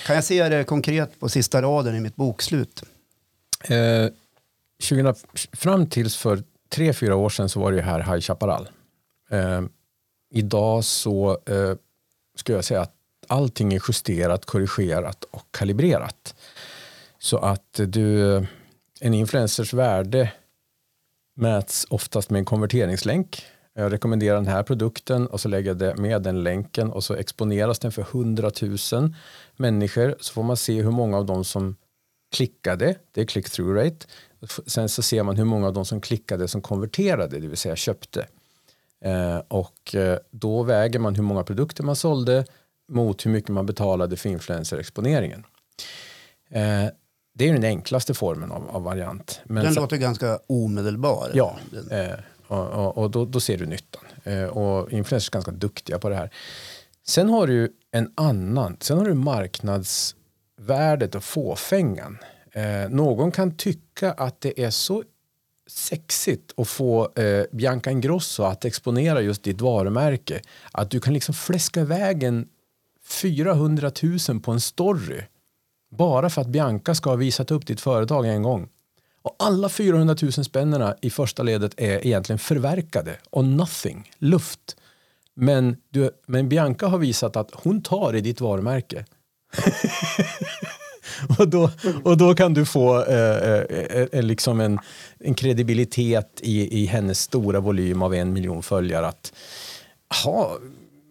Kan 0.06 0.14
jag 0.14 0.24
se 0.24 0.48
det 0.48 0.64
konkret 0.64 1.20
på 1.20 1.28
sista 1.28 1.62
raden 1.62 1.96
i 1.96 2.00
mitt 2.00 2.16
bokslut? 2.16 2.82
Eh, 3.68 4.08
20, 4.78 5.14
fram 5.52 5.86
tills 5.86 6.16
för 6.16 6.42
tre, 6.68 6.92
fyra 6.92 7.16
år 7.16 7.28
sedan 7.28 7.48
så 7.48 7.60
var 7.60 7.72
det 7.72 7.82
här 7.82 7.98
High 8.00 8.20
Chaparral. 8.20 8.68
Eh, 9.30 9.62
idag 10.30 10.84
så 10.84 11.38
eh, 11.46 11.74
skulle 12.36 12.58
jag 12.58 12.64
säga 12.64 12.80
att 12.80 12.94
allting 13.26 13.74
är 13.74 13.82
justerat, 13.88 14.44
korrigerat 14.44 15.24
och 15.24 15.46
kalibrerat. 15.50 16.34
Så 17.18 17.38
att 17.38 17.80
du, 17.86 18.34
en 19.00 19.14
influencers 19.14 19.72
värde 19.72 20.32
mäts 21.36 21.86
oftast 21.90 22.30
med 22.30 22.38
en 22.38 22.44
konverteringslänk 22.44 23.46
jag 23.78 23.92
rekommenderar 23.92 24.34
den 24.34 24.46
här 24.46 24.62
produkten 24.62 25.26
och 25.26 25.40
så 25.40 25.48
lägger 25.48 25.84
jag 25.84 25.98
med 25.98 26.22
den 26.22 26.42
länken 26.42 26.92
och 26.92 27.04
så 27.04 27.14
exponeras 27.14 27.78
den 27.78 27.92
för 27.92 28.02
100 28.02 28.50
000 28.92 29.14
människor 29.56 30.16
så 30.20 30.32
får 30.32 30.42
man 30.42 30.56
se 30.56 30.82
hur 30.82 30.90
många 30.90 31.16
av 31.16 31.26
dem 31.26 31.44
som 31.44 31.76
klickade, 32.36 32.94
det 33.12 33.20
är 33.20 33.24
click-through 33.24 33.74
rate. 33.74 34.06
Sen 34.66 34.88
så 34.88 35.02
ser 35.02 35.22
man 35.22 35.36
hur 35.36 35.44
många 35.44 35.66
av 35.66 35.72
dem 35.72 35.84
som 35.84 36.00
klickade 36.00 36.48
som 36.48 36.62
konverterade, 36.62 37.38
det 37.38 37.48
vill 37.48 37.56
säga 37.56 37.76
köpte. 37.76 38.26
Eh, 39.04 39.38
och 39.48 39.94
eh, 39.94 40.18
då 40.30 40.62
väger 40.62 40.98
man 40.98 41.14
hur 41.14 41.22
många 41.22 41.44
produkter 41.44 41.82
man 41.82 41.96
sålde 41.96 42.44
mot 42.88 43.26
hur 43.26 43.30
mycket 43.30 43.50
man 43.50 43.66
betalade 43.66 44.16
för 44.16 44.28
influencer 44.28 44.78
exponeringen. 44.78 45.44
Eh, 46.50 46.86
det 47.38 47.48
är 47.48 47.52
den 47.52 47.64
enklaste 47.64 48.14
formen 48.14 48.52
av, 48.52 48.70
av 48.70 48.82
variant. 48.82 49.40
Men 49.44 49.64
den 49.64 49.74
så, 49.74 49.80
låter 49.80 49.96
ganska 49.96 50.38
omedelbar. 50.46 51.30
Ja, 51.34 51.56
eh, 51.90 52.08
och, 52.46 52.66
och, 52.66 52.98
och 52.98 53.10
då, 53.10 53.24
då, 53.24 53.40
ser 53.40 53.58
du 53.58 53.66
nyttan. 53.66 54.02
Eh, 54.24 54.44
och 54.44 54.92
influencers 54.92 55.28
är 55.28 55.32
ganska 55.32 55.50
duktiga 55.50 55.98
på 55.98 56.08
det 56.08 56.14
här. 56.14 56.30
Sen 57.06 57.28
har 57.28 57.46
du 57.46 57.72
en 57.90 58.12
annan, 58.14 58.76
sen 58.80 58.98
har 58.98 59.04
du 59.04 59.14
marknadsvärdet 59.14 61.14
och 61.14 61.24
fåfängan. 61.24 62.18
Eh, 62.52 62.90
någon 62.90 63.32
kan 63.32 63.56
tycka 63.56 64.12
att 64.12 64.40
det 64.40 64.64
är 64.64 64.70
så 64.70 65.04
sexigt 65.66 66.52
att 66.56 66.68
få 66.68 67.12
eh, 67.14 67.44
Bianca 67.52 67.90
Ingrosso 67.90 68.42
att 68.42 68.64
exponera 68.64 69.20
just 69.20 69.42
ditt 69.42 69.60
varumärke. 69.60 70.40
Att 70.72 70.90
du 70.90 71.00
kan 71.00 71.14
liksom 71.14 71.34
fläska 71.34 71.80
iväg 71.80 72.22
en 72.22 72.48
400 73.04 73.90
000 74.28 74.40
på 74.40 74.52
en 74.52 74.60
story. 74.60 75.20
Bara 75.90 76.30
för 76.30 76.40
att 76.40 76.48
Bianca 76.48 76.94
ska 76.94 77.10
ha 77.10 77.16
visat 77.16 77.50
upp 77.50 77.66
ditt 77.66 77.80
företag 77.80 78.26
en 78.26 78.42
gång. 78.42 78.68
Och 79.22 79.36
alla 79.38 79.68
400 79.68 80.16
000 80.22 80.32
spännena 80.32 80.96
i 81.02 81.10
första 81.10 81.42
ledet 81.42 81.74
är 81.76 82.06
egentligen 82.06 82.38
förverkade 82.38 83.16
och 83.30 83.44
nothing, 83.44 84.10
luft. 84.18 84.76
Men, 85.34 85.76
du, 85.90 86.10
men 86.26 86.48
Bianca 86.48 86.86
har 86.86 86.98
visat 86.98 87.36
att 87.36 87.50
hon 87.54 87.82
tar 87.82 88.16
i 88.16 88.20
ditt 88.20 88.40
varumärke. 88.40 89.04
och, 91.38 91.48
då, 91.48 91.70
och 92.04 92.16
då 92.16 92.34
kan 92.34 92.54
du 92.54 92.66
få 92.66 93.04
eh, 93.04 93.36
eh, 93.36 94.06
eh, 94.12 94.22
liksom 94.22 94.60
en, 94.60 94.78
en 95.18 95.34
kredibilitet 95.34 96.40
i, 96.42 96.82
i 96.82 96.86
hennes 96.86 97.20
stora 97.20 97.60
volym 97.60 98.02
av 98.02 98.14
en 98.14 98.32
miljon 98.32 98.62
följare. 98.62 99.06
Att 99.06 99.32
aha, 100.14 100.58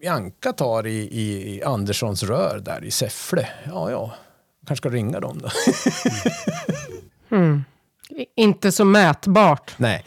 Bianca 0.00 0.52
tar 0.52 0.86
i, 0.86 0.96
i, 0.96 1.56
i 1.56 1.62
Anderssons 1.62 2.22
rör 2.22 2.58
där 2.64 2.84
i 2.84 2.90
Säffle. 2.90 3.48
Ja, 3.64 3.90
ja, 3.90 4.14
kanske 4.66 4.76
ska 4.76 4.96
ringa 4.96 5.20
dem 5.20 5.38
då. 5.42 5.48
mm. 7.36 7.64
Inte 8.36 8.72
så 8.72 8.84
mätbart. 8.84 9.74
Nej, 9.76 10.04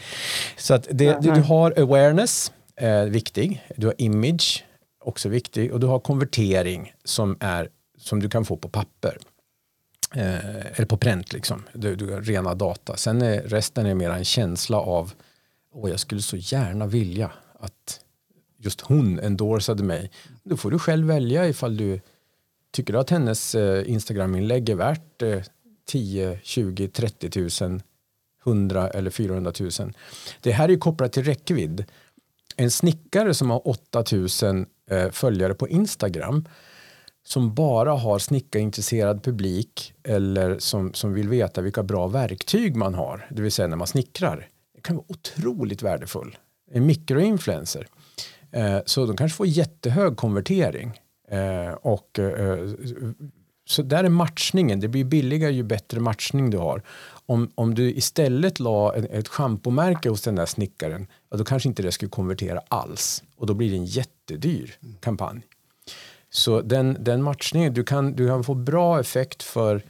så 0.58 0.74
att 0.74 0.88
det, 0.92 1.22
du, 1.22 1.32
du 1.32 1.42
har 1.42 1.80
awareness, 1.80 2.52
eh, 2.76 3.04
viktig. 3.04 3.66
Du 3.76 3.88
har 3.88 3.96
image, 3.98 4.66
också 5.00 5.30
viktig. 5.30 5.74
Och 5.74 5.80
du 5.80 5.88
har 5.88 6.00
konvertering 6.00 6.94
som, 7.04 7.38
är, 7.40 7.70
som 7.98 8.20
du 8.20 8.30
kan 8.30 8.46
få 8.46 8.58
på 8.58 8.70
papper. 8.70 9.18
Eh, 10.16 10.66
eller 10.78 10.86
på 10.86 10.98
pränt 10.98 11.34
liksom. 11.34 11.64
Du, 11.74 11.96
du 11.96 12.14
har 12.14 12.22
rena 12.22 12.56
data. 12.56 12.98
Sen 12.98 13.22
är 13.22 13.42
resten 13.42 13.86
är 13.86 13.96
mer 13.96 14.10
en 14.10 14.26
känsla 14.26 14.78
av, 14.78 15.14
åh 15.74 15.90
jag 15.90 16.00
skulle 16.00 16.22
så 16.22 16.38
gärna 16.38 16.88
vilja 16.88 17.32
att 17.60 18.00
just 18.58 18.82
hon 18.82 19.20
endorsade 19.20 19.84
mig. 19.84 20.12
Då 20.44 20.58
får 20.58 20.72
du 20.72 20.80
själv 20.80 21.08
välja 21.08 21.48
ifall 21.48 21.78
du 21.78 22.02
tycker 22.72 22.94
du 22.94 23.00
att 23.00 23.10
hennes 23.10 23.56
eh, 23.56 23.92
Instagram-inlägg 23.92 24.70
är 24.70 24.76
värt 24.76 25.22
eh, 25.22 25.42
10, 25.86 26.40
20, 26.44 26.88
30 26.88 27.66
000, 27.66 27.82
100 28.46 28.90
eller 28.90 29.12
400 29.12 29.54
000. 29.60 29.94
Det 30.42 30.52
här 30.52 30.70
är 30.70 30.78
kopplat 30.78 31.14
till 31.14 31.24
räckvidd. 31.24 31.86
En 32.56 32.72
snickare 32.72 33.34
som 33.34 33.50
har 33.50 33.68
8 33.68 34.04
000 34.12 34.66
eh, 34.92 35.10
följare 35.12 35.54
på 35.54 35.68
Instagram 35.68 36.46
som 37.24 37.54
bara 37.54 37.92
har 37.92 38.20
snickarintresserad 38.20 39.24
publik 39.24 39.94
eller 40.04 40.60
som, 40.60 40.94
som 40.94 41.14
vill 41.14 41.30
veta 41.30 41.62
vilka 41.62 41.84
bra 41.84 42.08
verktyg 42.08 42.76
man 42.76 42.94
har, 42.94 43.28
det 43.32 43.42
vill 43.42 43.52
säga 43.52 43.68
när 43.68 43.78
man 43.78 43.88
snickrar. 43.88 44.48
Det 44.76 44.82
kan 44.82 44.96
vara 44.96 45.06
otroligt 45.08 45.84
värdefull. 45.84 46.38
En 46.72 46.86
mikroinfluencer. 46.86 47.88
Eh, 48.52 48.80
så 48.86 49.06
de 49.06 49.18
kanske 49.18 49.36
får 49.36 49.48
jättehög 49.48 50.18
konvertering. 50.18 51.00
Eh, 51.30 51.74
och, 51.74 52.20
eh, 52.20 52.70
så 53.66 53.82
där 53.82 54.04
är 54.04 54.10
matchningen, 54.10 54.80
det 54.80 54.88
blir 54.88 55.04
billigare 55.04 55.54
ju 55.54 55.64
bättre 55.64 56.00
matchning 56.00 56.50
du 56.50 56.58
har. 56.58 56.82
Om, 57.26 57.52
om 57.56 57.76
du 57.76 57.92
istället 57.92 58.60
la 58.60 58.96
ett, 58.96 59.06
ett 59.12 59.28
schampomärke 59.28 60.10
hos 60.10 60.22
den 60.22 60.36
där 60.36 60.46
snickaren, 60.46 61.08
ja, 61.30 61.38
då 61.38 61.44
kanske 61.44 61.70
inte 61.70 61.82
det 61.82 61.92
skulle 61.92 62.10
konvertera 62.10 62.62
alls. 62.68 63.24
Och 63.36 63.48
då 63.48 63.54
blir 63.54 63.70
det 63.70 63.76
en 63.76 63.86
jättedyr 63.86 64.76
kampanj. 65.00 65.42
Så 66.30 66.62
den, 66.62 66.98
den 67.00 67.24
matchningen, 67.24 67.74
du 67.74 67.84
kan, 67.84 68.14
du 68.14 68.28
kan 68.28 68.44
få 68.44 68.54
bra 68.54 69.00
effekt 69.00 69.44
för 69.44 69.82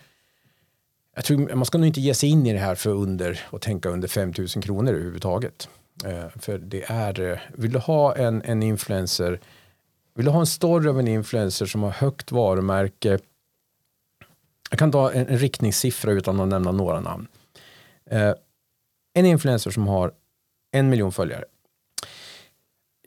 jag 1.15 1.25
tror, 1.25 1.56
man 1.56 1.65
ska 1.65 1.78
nog 1.78 1.88
inte 1.88 2.02
ge 2.02 2.13
sig 2.13 2.30
in 2.30 2.45
i 2.45 2.54
det 2.54 2.60
här 2.60 2.75
för 2.75 2.89
under 2.89 3.39
och 3.49 3.62
tänka 3.62 3.89
under 3.89 4.08
5 4.08 4.34
000 4.38 4.47
kronor 4.47 4.93
överhuvudtaget. 4.93 5.69
Eh, 6.06 6.39
för 6.39 6.58
det 6.58 6.84
är, 6.88 7.32
eh, 7.32 7.38
vill 7.54 7.71
du 7.71 7.80
ha 7.80 8.15
en, 8.15 8.41
en 8.41 8.63
influencer, 8.63 9.39
vill 10.19 10.25
du 10.25 10.32
ha 10.32 10.39
en 10.39 10.45
story 10.45 10.89
av 10.89 10.99
en 10.99 11.08
influencer 11.08 11.65
som 11.65 11.84
har 11.84 11.91
högt 11.91 12.32
varumärke, 12.32 13.19
jag 14.69 14.79
kan 14.79 14.91
ta 14.91 15.12
en, 15.12 15.27
en 15.27 15.38
riktningssiffra 15.38 16.12
utan 16.12 16.39
att 16.39 16.47
nämna 16.47 16.71
några 16.71 16.99
namn. 16.99 17.27
Eh, 18.05 18.34
en 19.13 19.25
influencer 19.25 19.71
som 19.71 19.88
har 19.88 20.12
en 20.71 20.89
miljon 20.89 21.12
följare 21.12 21.45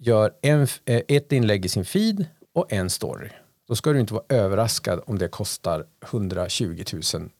gör 0.01 0.35
en, 0.43 0.63
eh, 0.85 1.03
ett 1.09 1.33
inlägg 1.33 1.65
i 1.65 1.69
sin 1.69 1.85
feed 1.85 2.27
och 2.53 2.73
en 2.73 2.91
story. 2.91 3.29
Då 3.69 3.77
ska 3.77 3.93
du 3.93 4.01
inte 4.01 4.15
vara 4.15 4.25
överraskad 4.29 5.03
om 5.07 5.19
det 5.19 5.29
kostar 5.29 5.87
120 6.05 6.85
000 7.15 7.31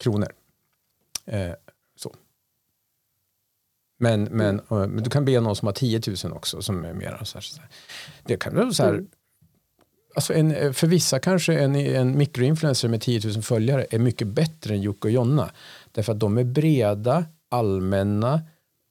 kronor. 0.00 0.32
Eh, 1.26 1.52
så. 1.96 2.14
Men, 3.98 4.24
men, 4.24 4.58
eh, 4.58 4.64
men 4.70 5.02
du 5.02 5.10
kan 5.10 5.24
be 5.24 5.40
någon 5.40 5.56
som 5.56 5.66
har 5.66 5.72
10 5.72 6.00
000 6.24 6.32
också 6.32 6.62
som 6.62 6.84
är 6.84 6.92
mer 6.92 7.20
så 7.24 7.38
här, 7.38 7.42
så 7.42 7.60
här. 7.60 7.70
Det 8.24 8.36
kan 8.36 8.56
vara 8.56 8.72
så 8.72 8.82
här. 8.82 8.90
Mm 8.90 9.08
alltså 10.14 10.34
en, 10.34 10.54
eh, 10.54 10.72
för 10.72 10.86
vissa 10.86 11.18
kanske 11.18 11.58
en, 11.58 11.76
en 11.76 12.18
mikroinfluencer 12.18 12.88
med 12.88 13.00
10 13.00 13.20
000 13.24 13.42
följare 13.42 13.86
är 13.90 13.98
mycket 13.98 14.28
bättre 14.28 14.74
än 14.74 14.82
Jocke 14.82 15.08
och 15.08 15.10
Jonna. 15.10 15.50
Därför 15.92 16.12
att 16.12 16.20
de 16.20 16.38
är 16.38 16.44
breda, 16.44 17.24
allmänna 17.50 18.40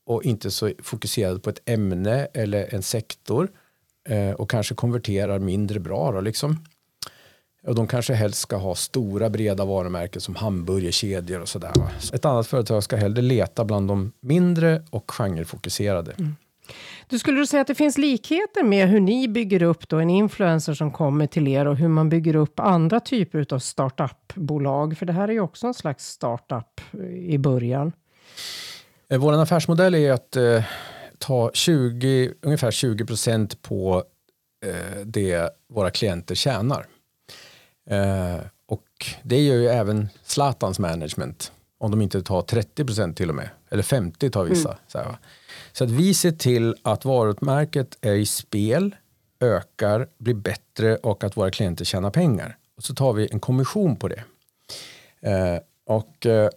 och 0.06 0.24
inte 0.24 0.52
så 0.52 0.72
fokuserade 0.80 1.40
på 1.40 1.50
ett 1.50 1.62
ämne 1.66 2.28
eller 2.34 2.76
en 2.76 2.84
sektor 2.84 3.52
eh, 4.10 4.32
och 4.32 4.50
kanske 4.50 4.76
konverterar 4.76 5.40
mindre 5.40 5.80
bra. 5.80 6.12
Då, 6.12 6.22
liksom. 6.22 6.66
Och 7.68 7.76
de 7.76 7.88
kanske 7.88 8.14
helst 8.14 8.40
ska 8.40 8.56
ha 8.56 8.76
stora 8.76 9.30
breda 9.30 9.66
varumärken 9.66 10.22
som 10.22 10.36
hamburgerkedjor 10.36 11.42
och 11.42 11.50
sådär. 11.50 11.72
Ett 12.14 12.26
annat 12.26 12.48
företag 12.48 12.84
ska 12.84 12.96
hellre 12.96 13.22
leta 13.22 13.66
bland 13.66 13.88
de 13.88 14.12
mindre 14.20 14.84
och 14.90 15.12
genrefokuserade. 15.12 16.12
Mm. 16.12 16.36
Du 17.08 17.20
skulle 17.20 17.40
du 17.40 17.48
säga 17.48 17.62
att 17.62 17.68
det 17.68 17.76
finns 17.76 17.98
likheter 17.98 18.64
med 18.64 18.90
hur 18.90 19.00
ni 19.00 19.28
bygger 19.28 19.64
upp 19.64 19.90
då 19.90 19.98
en 19.98 20.10
influencer 20.10 20.74
som 20.74 20.92
kommer 20.92 21.28
till 21.28 21.48
er 21.48 21.66
och 21.66 21.78
hur 21.78 21.88
man 21.88 22.10
bygger 22.10 22.36
upp 22.36 22.60
andra 22.60 23.00
typer 23.00 23.54
av 23.54 23.60
startupbolag? 23.60 24.98
För 24.98 25.06
det 25.06 25.14
här 25.14 25.28
är 25.28 25.34
ju 25.34 25.42
också 25.42 25.68
en 25.68 25.74
slags 25.74 26.08
startup 26.08 26.82
eh, 26.94 27.34
i 27.34 27.38
början. 27.38 27.92
Eh, 29.10 29.20
vår 29.20 29.34
affärsmodell 29.34 29.96
är 29.96 30.12
att 30.12 30.36
eh, 30.36 30.64
ta 31.18 31.52
20, 31.54 32.34
ungefär 32.42 32.72
20 32.72 33.06
procent 33.06 33.62
på 33.62 34.04
eh, 34.66 35.02
det 35.06 35.50
våra 35.70 35.90
klienter 35.90 36.36
tjänar. 36.36 36.86
Eh, 37.90 38.42
och 38.66 38.88
det 39.24 39.40
gör 39.40 39.56
ju 39.56 39.68
även 39.68 40.10
Zlatans 40.24 40.80
management 40.80 41.52
om 41.82 41.92
de 41.92 42.02
inte 42.02 42.22
tar 42.22 42.42
30 42.42 42.86
procent 42.86 43.18
till 43.18 43.30
och 43.30 43.36
med. 43.36 43.50
Eller 43.70 43.84
50 43.84 44.30
tar 44.30 44.44
vissa. 44.44 44.70
Mm. 44.70 44.80
Så, 44.88 44.98
här, 44.98 45.18
så, 45.72 45.84
att 45.84 45.90
vi 45.90 46.14
ser 46.14 46.32
till 46.32 46.76
att 46.82 47.06
varumärket 47.06 47.98
är 48.02 48.14
i 48.14 48.26
spel, 48.26 48.96
ökar, 49.40 50.08
blir 50.18 50.34
bättre 50.34 50.96
och 50.98 51.24
att 51.24 51.38
våra 51.38 51.52
klienter 51.52 51.86
tjänar 51.86 52.10
pengar. 52.10 52.58
Och 52.78 52.84
så 52.84 52.96
tar 52.96 53.14
vi 53.14 53.30
en 53.32 53.40
kommission 53.40 53.96
på 53.96 54.08
det. 54.08 54.24
Eh, 55.22 55.60
och 55.86 56.26
eh, 56.26 56.50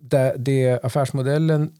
det, 0.00 0.34
det, 0.38 0.84
affärsmodellen 0.84 1.72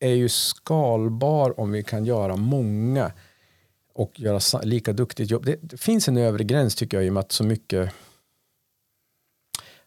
är 0.00 0.14
ju 0.14 0.28
skalbar 0.28 1.60
om 1.60 1.72
vi 1.72 1.82
kan 1.82 2.04
göra 2.04 2.36
många 2.36 3.12
och 3.94 4.20
göra 4.20 4.60
lika 4.62 4.92
duktigt 4.92 5.30
jobb. 5.30 5.44
Det, 5.44 5.56
det, 5.60 5.76
finns 5.76 6.08
en 6.08 6.16
övre 6.16 6.44
gräns 6.44 6.74
tycker 6.74 6.96
jag 6.96 7.06
i 7.06 7.08
och 7.08 7.12
med 7.12 7.20
att 7.20 7.32
så 7.32 7.44
mycket 7.44 7.92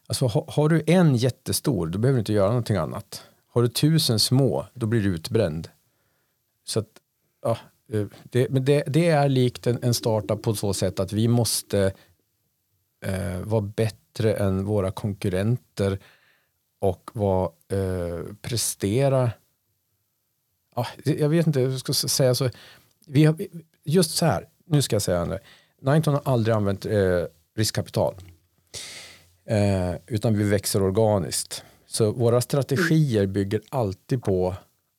Alltså 0.06 0.26
har, 0.26 0.44
har, 0.48 0.68
du 0.68 0.82
en 0.86 1.16
jättestor 1.16 1.86
då 1.86 1.98
behöver 1.98 2.16
du 2.16 2.20
inte 2.20 2.32
göra 2.32 2.48
någonting 2.48 2.76
annat. 2.76 3.22
Har 3.48 3.62
du 3.62 3.68
tusen 3.68 4.18
små 4.18 4.66
då 4.74 4.86
blir 4.86 5.00
du 5.00 5.14
utbränd. 5.14 5.68
Så 6.64 6.80
att, 6.80 6.88
ja, 7.42 7.58
eh, 7.92 8.06
det, 8.22 8.50
men 8.50 8.64
det, 8.64 8.84
det 8.86 9.08
är 9.08 9.28
likt 9.28 9.66
en, 9.66 9.78
en 9.82 9.94
startup 9.94 10.42
på 10.42 10.54
så 10.54 10.74
sätt 10.74 11.00
att 11.00 11.12
vi 11.12 11.28
måste 11.28 11.92
eh, 13.04 13.40
vara 13.40 13.60
bättre 13.60 14.34
än 14.34 14.64
våra 14.64 14.90
konkurrenter 14.90 15.98
och 16.78 17.10
var, 17.12 17.52
eh, 17.68 18.34
prestera. 18.42 19.30
Ah, 20.74 20.86
jag 21.04 21.28
vet 21.28 21.46
inte 21.46 21.60
hur 21.60 21.70
jag 21.70 21.80
ska 21.80 21.92
säga 21.92 22.34
så. 22.34 22.50
Vi 23.06 23.24
har, 23.24 23.36
just 23.84 24.10
så 24.10 24.26
här, 24.26 24.48
nu 24.64 24.82
ska 24.82 24.94
jag 24.94 25.02
säga 25.02 25.24
det. 25.24 25.40
Nineton 25.80 26.14
har 26.14 26.22
aldrig 26.24 26.56
använt 26.56 26.86
eh, 26.86 27.24
riskkapital. 27.54 28.14
Eh, 29.46 29.94
utan 30.06 30.38
vi 30.38 30.44
växer 30.44 30.82
organiskt. 30.82 31.64
Så 31.86 32.12
våra 32.12 32.40
strategier 32.40 33.26
bygger 33.26 33.60
alltid 33.68 34.22
på 34.22 34.54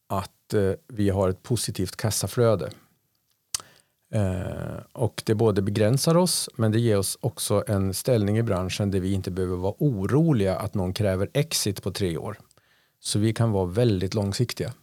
att 0.09 0.53
eh, 0.53 0.71
vi 0.87 1.09
har 1.09 1.29
ett 1.29 1.43
positivt 1.43 1.95
kassaflöde. 1.95 2.69
Eh, 4.13 4.77
och 4.93 5.23
det 5.25 5.35
både 5.35 5.61
begränsar 5.61 6.17
oss 6.17 6.49
men 6.55 6.71
det 6.71 6.79
ger 6.79 6.97
oss 6.97 7.17
också 7.21 7.63
en 7.67 7.93
ställning 7.93 8.37
i 8.37 8.43
branschen 8.43 8.91
där 8.91 8.99
vi 8.99 9.13
inte 9.13 9.31
behöver 9.31 9.55
vara 9.55 9.73
oroliga 9.79 10.55
att 10.55 10.73
någon 10.73 10.93
kräver 10.93 11.29
exit 11.33 11.83
på 11.83 11.91
tre 11.91 12.17
år. 12.17 12.39
Så 12.99 13.19
vi 13.19 13.33
kan 13.33 13.51
vara 13.51 13.65
väldigt 13.65 14.13
långsiktiga. 14.13 14.73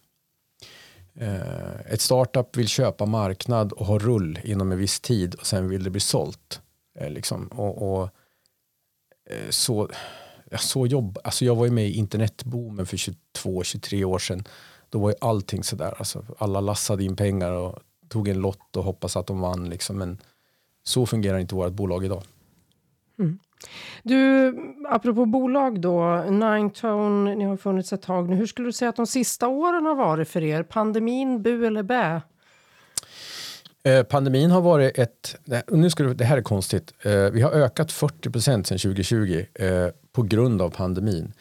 Eh, 1.15 1.81
ett 1.93 2.01
startup 2.01 2.57
vill 2.57 2.69
köpa 2.69 3.07
marknad 3.07 3.73
och 3.73 3.87
ha 3.87 3.99
rull 3.99 4.41
inom 4.45 4.73
en 4.73 4.79
viss 4.79 5.01
tid 5.01 5.35
och 5.35 5.47
sen 5.47 5.69
vill 5.69 5.85
det 5.85 5.91
bli 5.91 6.01
sålt. 6.01 6.61
Eh, 6.99 7.11
liksom. 7.11 7.47
och, 7.47 8.03
och 8.03 8.11
Eh, 9.31 9.51
så, 9.51 9.89
så 10.59 10.87
jobb, 10.87 11.19
alltså 11.25 11.45
jag 11.45 11.57
var 11.57 11.65
ju 11.65 11.71
med 11.71 11.87
i 11.87 11.93
internetboomen 11.93 12.87
för 12.87 12.97
22-23 12.97 14.05
år 14.05 14.19
sedan. 14.19 14.45
Då 14.91 14.99
var 14.99 15.11
ju 15.11 15.17
allting 15.21 15.65
sådär. 15.65 15.95
Alltså 15.99 16.25
alla 16.39 16.61
lassade 16.61 17.05
in 17.05 17.17
pengar 17.17 17.53
och 17.53 17.79
tog 18.09 18.29
en 18.29 18.39
lott 18.39 18.77
och 18.77 18.85
hoppas 18.85 19.17
att 19.17 19.27
de 19.27 19.41
vann. 19.41 19.69
Liksom. 19.69 19.99
Men 19.99 20.19
så 20.83 21.07
fungerar 21.07 21.39
inte 21.39 21.55
vårt 21.55 21.73
bolag 21.73 22.05
idag. 22.05 22.23
Mm. 23.19 23.39
Du, 24.03 24.55
apropå 24.89 25.27
bolag 25.27 25.81
då, 25.81 26.25
Ninetone, 26.31 27.35
ni 27.35 27.45
har 27.45 27.57
funnits 27.57 27.93
ett 27.93 28.03
tag 28.03 28.29
nu. 28.29 28.37
Hur 28.37 28.47
skulle 28.47 28.69
du 28.69 28.73
säga 28.73 28.89
att 28.89 28.97
de 28.97 29.07
sista 29.07 29.49
åren 29.49 29.87
har 29.87 29.95
varit 29.95 30.29
för 30.29 30.43
er? 30.43 30.63
Pandemin, 30.63 31.43
bu 31.43 31.67
eller 31.67 31.83
bä? 31.83 32.23
Eh, 33.89 34.03
pandemin 34.03 34.51
har 34.51 34.61
varit 34.61 34.99
ett, 34.99 35.37
nu 35.69 35.91
ska 35.91 36.03
du, 36.03 36.15
det 36.15 36.25
här 36.25 36.39
är 36.39 36.43
konstigt, 36.43 36.93
eh, 37.03 37.13
vi 37.13 37.41
har 37.41 37.51
ökat 37.51 37.93
40 37.93 38.31
procent 38.31 38.67
sedan 38.67 38.79
2020 38.79 39.47
eh, 39.55 39.89
på 40.13 40.23
grund 40.23 40.63
av 40.63 40.71
pandemin. 40.71 41.33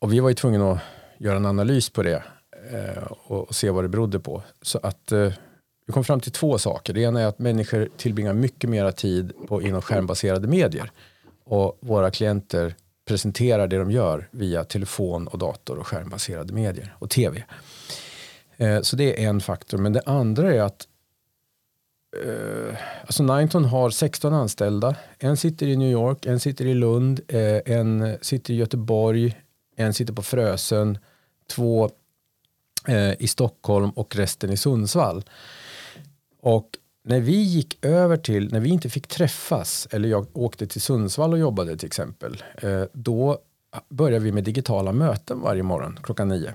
Och 0.00 0.12
vi 0.12 0.20
var 0.20 0.28
ju 0.28 0.34
tvungna 0.34 0.72
att 0.72 0.78
göra 1.18 1.36
en 1.36 1.46
analys 1.46 1.90
på 1.90 2.02
det 2.02 2.22
och, 3.10 3.54
se 3.54 3.70
vad 3.70 3.84
det 3.84 3.88
berodde 3.88 4.20
på. 4.20 4.42
Så 4.62 4.78
att 4.82 5.12
vi 5.86 5.92
kom 5.92 6.04
fram 6.04 6.20
till 6.20 6.32
två 6.32 6.58
saker. 6.58 6.92
Det 6.92 7.00
ena 7.00 7.20
är 7.20 7.26
att 7.26 7.38
människor 7.38 7.88
tillbringar 7.96 8.32
mycket 8.32 8.70
mera 8.70 8.92
tid 8.92 9.32
på, 9.48 9.62
inom 9.62 9.82
skärmbaserade 9.82 10.48
medier. 10.48 10.90
Och 11.44 11.78
våra 11.80 12.10
klienter 12.10 12.74
presenterar 13.04 13.66
det 13.66 13.78
de 13.78 13.90
gör 13.90 14.28
via 14.30 14.64
telefon 14.64 15.26
och 15.26 15.38
dator 15.38 15.78
och 15.78 15.86
skärmbaserade 15.86 16.52
medier 16.52 16.94
och 16.98 17.10
tv. 17.10 17.44
Eh, 18.62 18.80
så 18.80 18.96
det 18.96 19.24
är 19.24 19.28
en 19.28 19.40
faktor. 19.40 19.78
Men 19.78 19.92
det 19.92 20.02
andra 20.06 20.54
är 20.54 20.60
att 20.60 20.88
eh, 22.24 22.76
alltså 23.00 23.22
Nineton 23.22 23.64
har 23.64 23.90
16 23.90 24.34
anställda. 24.34 24.96
En 25.18 25.36
sitter 25.36 25.66
i 25.66 25.76
New 25.76 25.90
York, 25.90 26.26
en 26.26 26.40
sitter 26.40 26.66
i 26.66 26.74
Lund, 26.74 27.20
eh, 27.28 27.60
en 27.76 28.18
sitter 28.20 28.54
i 28.54 28.56
Göteborg, 28.56 29.36
en 29.76 29.94
sitter 29.94 30.12
på 30.12 30.22
Frösön, 30.22 30.98
två 31.50 31.90
eh, 32.88 33.22
i 33.22 33.26
Stockholm 33.26 33.90
och 33.90 34.16
resten 34.16 34.50
i 34.50 34.56
Sundsvall. 34.56 35.24
Och 36.40 36.68
när 37.04 37.20
vi 37.20 37.42
gick 37.42 37.84
över 37.84 38.16
till, 38.16 38.52
när 38.52 38.60
vi 38.60 38.70
inte 38.70 38.90
fick 38.90 39.06
träffas, 39.06 39.88
eller 39.90 40.08
jag 40.08 40.26
åkte 40.32 40.66
till 40.66 40.80
Sundsvall 40.80 41.32
och 41.32 41.38
jobbade 41.38 41.76
till 41.76 41.86
exempel, 41.86 42.42
då 42.92 43.38
började 43.88 44.24
vi 44.24 44.32
med 44.32 44.44
digitala 44.44 44.92
möten 44.92 45.40
varje 45.40 45.62
morgon 45.62 45.98
klockan 46.02 46.28
nio. 46.28 46.54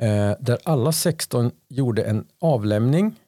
Eh, 0.00 0.32
där 0.40 0.58
alla 0.64 0.92
16 0.92 1.50
gjorde 1.68 2.02
en 2.02 2.26
avlämning. 2.38 3.20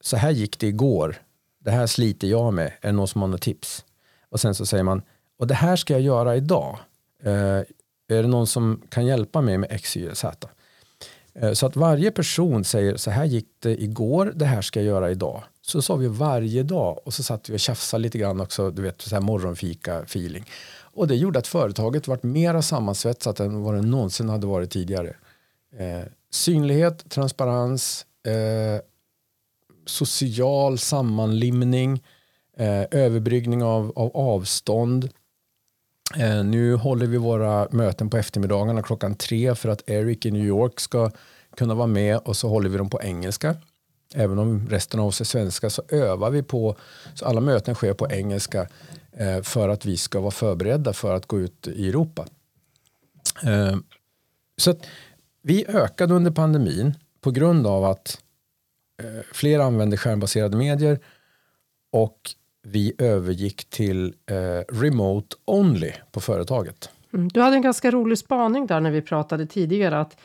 Så 0.00 0.16
här 0.16 0.30
gick 0.30 0.58
det 0.58 0.66
igår. 0.66 1.16
Det 1.58 1.70
här 1.70 1.86
sliter 1.86 2.28
jag 2.28 2.54
med. 2.54 2.72
Är 2.80 2.88
det 2.88 2.92
någon 2.92 3.08
som 3.08 3.20
har 3.20 3.28
något 3.28 3.42
tips? 3.42 3.84
Och 4.30 4.40
sen 4.40 4.54
så 4.54 4.66
säger 4.66 4.84
man, 4.84 5.02
och 5.38 5.46
det 5.46 5.54
här 5.54 5.76
ska 5.76 5.92
jag 5.92 6.02
göra 6.02 6.36
idag. 6.36 6.78
Eh, 7.22 7.32
är 8.08 8.22
det 8.22 8.26
någon 8.26 8.46
som 8.46 8.82
kan 8.88 9.06
hjälpa 9.06 9.40
mig 9.40 9.58
med 9.58 9.72
X, 9.72 9.96
Y, 9.96 10.14
Z? 10.14 10.48
Eh, 11.34 11.52
så 11.52 11.66
att 11.66 11.76
varje 11.76 12.10
person 12.10 12.64
säger 12.64 12.96
så 12.96 13.10
här 13.10 13.24
gick 13.24 13.48
det 13.58 13.82
igår, 13.82 14.32
det 14.34 14.44
här 14.44 14.62
ska 14.62 14.80
jag 14.80 14.86
göra 14.86 15.10
idag. 15.10 15.42
Så 15.62 15.82
sa 15.82 15.96
vi 15.96 16.06
varje 16.06 16.62
dag 16.62 17.00
och 17.04 17.14
så 17.14 17.22
satt 17.22 17.48
vi 17.48 17.56
och 17.56 17.60
tjafsade 17.60 18.02
lite 18.02 18.18
grann 18.18 18.40
också, 18.40 18.70
du 18.70 18.82
vet 18.82 19.02
så 19.02 19.14
här 19.14 19.22
morgonfika 19.22 19.98
feeling. 19.98 20.44
Och 20.80 21.08
det 21.08 21.16
gjorde 21.16 21.38
att 21.38 21.46
företaget 21.46 22.08
vart 22.08 22.22
mera 22.22 22.62
sammansvetsat 22.62 23.40
än 23.40 23.62
vad 23.62 23.74
det 23.74 23.82
någonsin 23.82 24.28
hade 24.28 24.46
varit 24.46 24.70
tidigare. 24.70 25.14
Eh, 25.76 26.04
synlighet, 26.30 27.10
transparens, 27.10 28.06
eh, 28.26 28.80
social 29.86 30.78
sammanlimning, 30.78 32.02
eh, 32.56 32.84
överbryggning 32.90 33.62
av, 33.62 33.92
av 33.96 34.16
avstånd. 34.16 35.10
Eh, 36.16 36.44
nu 36.44 36.74
håller 36.74 37.06
vi 37.06 37.16
våra 37.16 37.68
möten 37.70 38.10
på 38.10 38.16
eftermiddagarna 38.16 38.82
klockan 38.82 39.14
tre 39.14 39.54
för 39.54 39.68
att 39.68 39.90
Eric 39.90 40.26
i 40.26 40.30
New 40.30 40.44
York 40.46 40.80
ska 40.80 41.10
kunna 41.56 41.74
vara 41.74 41.86
med 41.86 42.18
och 42.18 42.36
så 42.36 42.48
håller 42.48 42.70
vi 42.70 42.78
dem 42.78 42.90
på 42.90 43.02
engelska. 43.02 43.56
Även 44.14 44.38
om 44.38 44.68
resten 44.68 45.00
av 45.00 45.06
oss 45.06 45.20
är 45.20 45.24
svenska 45.24 45.70
så 45.70 45.82
övar 45.88 46.30
vi 46.30 46.42
på, 46.42 46.76
så 47.14 47.24
alla 47.24 47.40
möten 47.40 47.74
sker 47.74 47.94
på 47.94 48.10
engelska 48.10 48.68
eh, 49.12 49.42
för 49.42 49.68
att 49.68 49.84
vi 49.84 49.96
ska 49.96 50.20
vara 50.20 50.30
förberedda 50.30 50.92
för 50.92 51.14
att 51.14 51.26
gå 51.26 51.40
ut 51.40 51.68
i 51.68 51.88
Europa. 51.88 52.26
Eh, 53.42 53.76
så 54.56 54.70
att 54.70 54.86
vi 55.42 55.66
ökade 55.68 56.14
under 56.14 56.30
pandemin 56.30 56.94
på 57.20 57.30
grund 57.30 57.66
av 57.66 57.84
att 57.84 58.22
eh, 59.02 59.24
fler 59.32 59.58
använde 59.58 59.96
skärmbaserade 59.96 60.56
medier 60.56 60.98
och 61.92 62.18
vi 62.62 62.92
övergick 62.98 63.70
till 63.70 64.14
eh, 64.26 64.74
remote 64.74 65.36
only 65.44 65.92
på 66.12 66.20
företaget. 66.20 66.90
Mm. 67.14 67.28
Du 67.28 67.40
hade 67.40 67.56
en 67.56 67.62
ganska 67.62 67.90
rolig 67.90 68.18
spaning 68.18 68.66
där 68.66 68.80
när 68.80 68.90
vi 68.90 69.02
pratade 69.02 69.46
tidigare. 69.46 70.00
att 70.00 70.16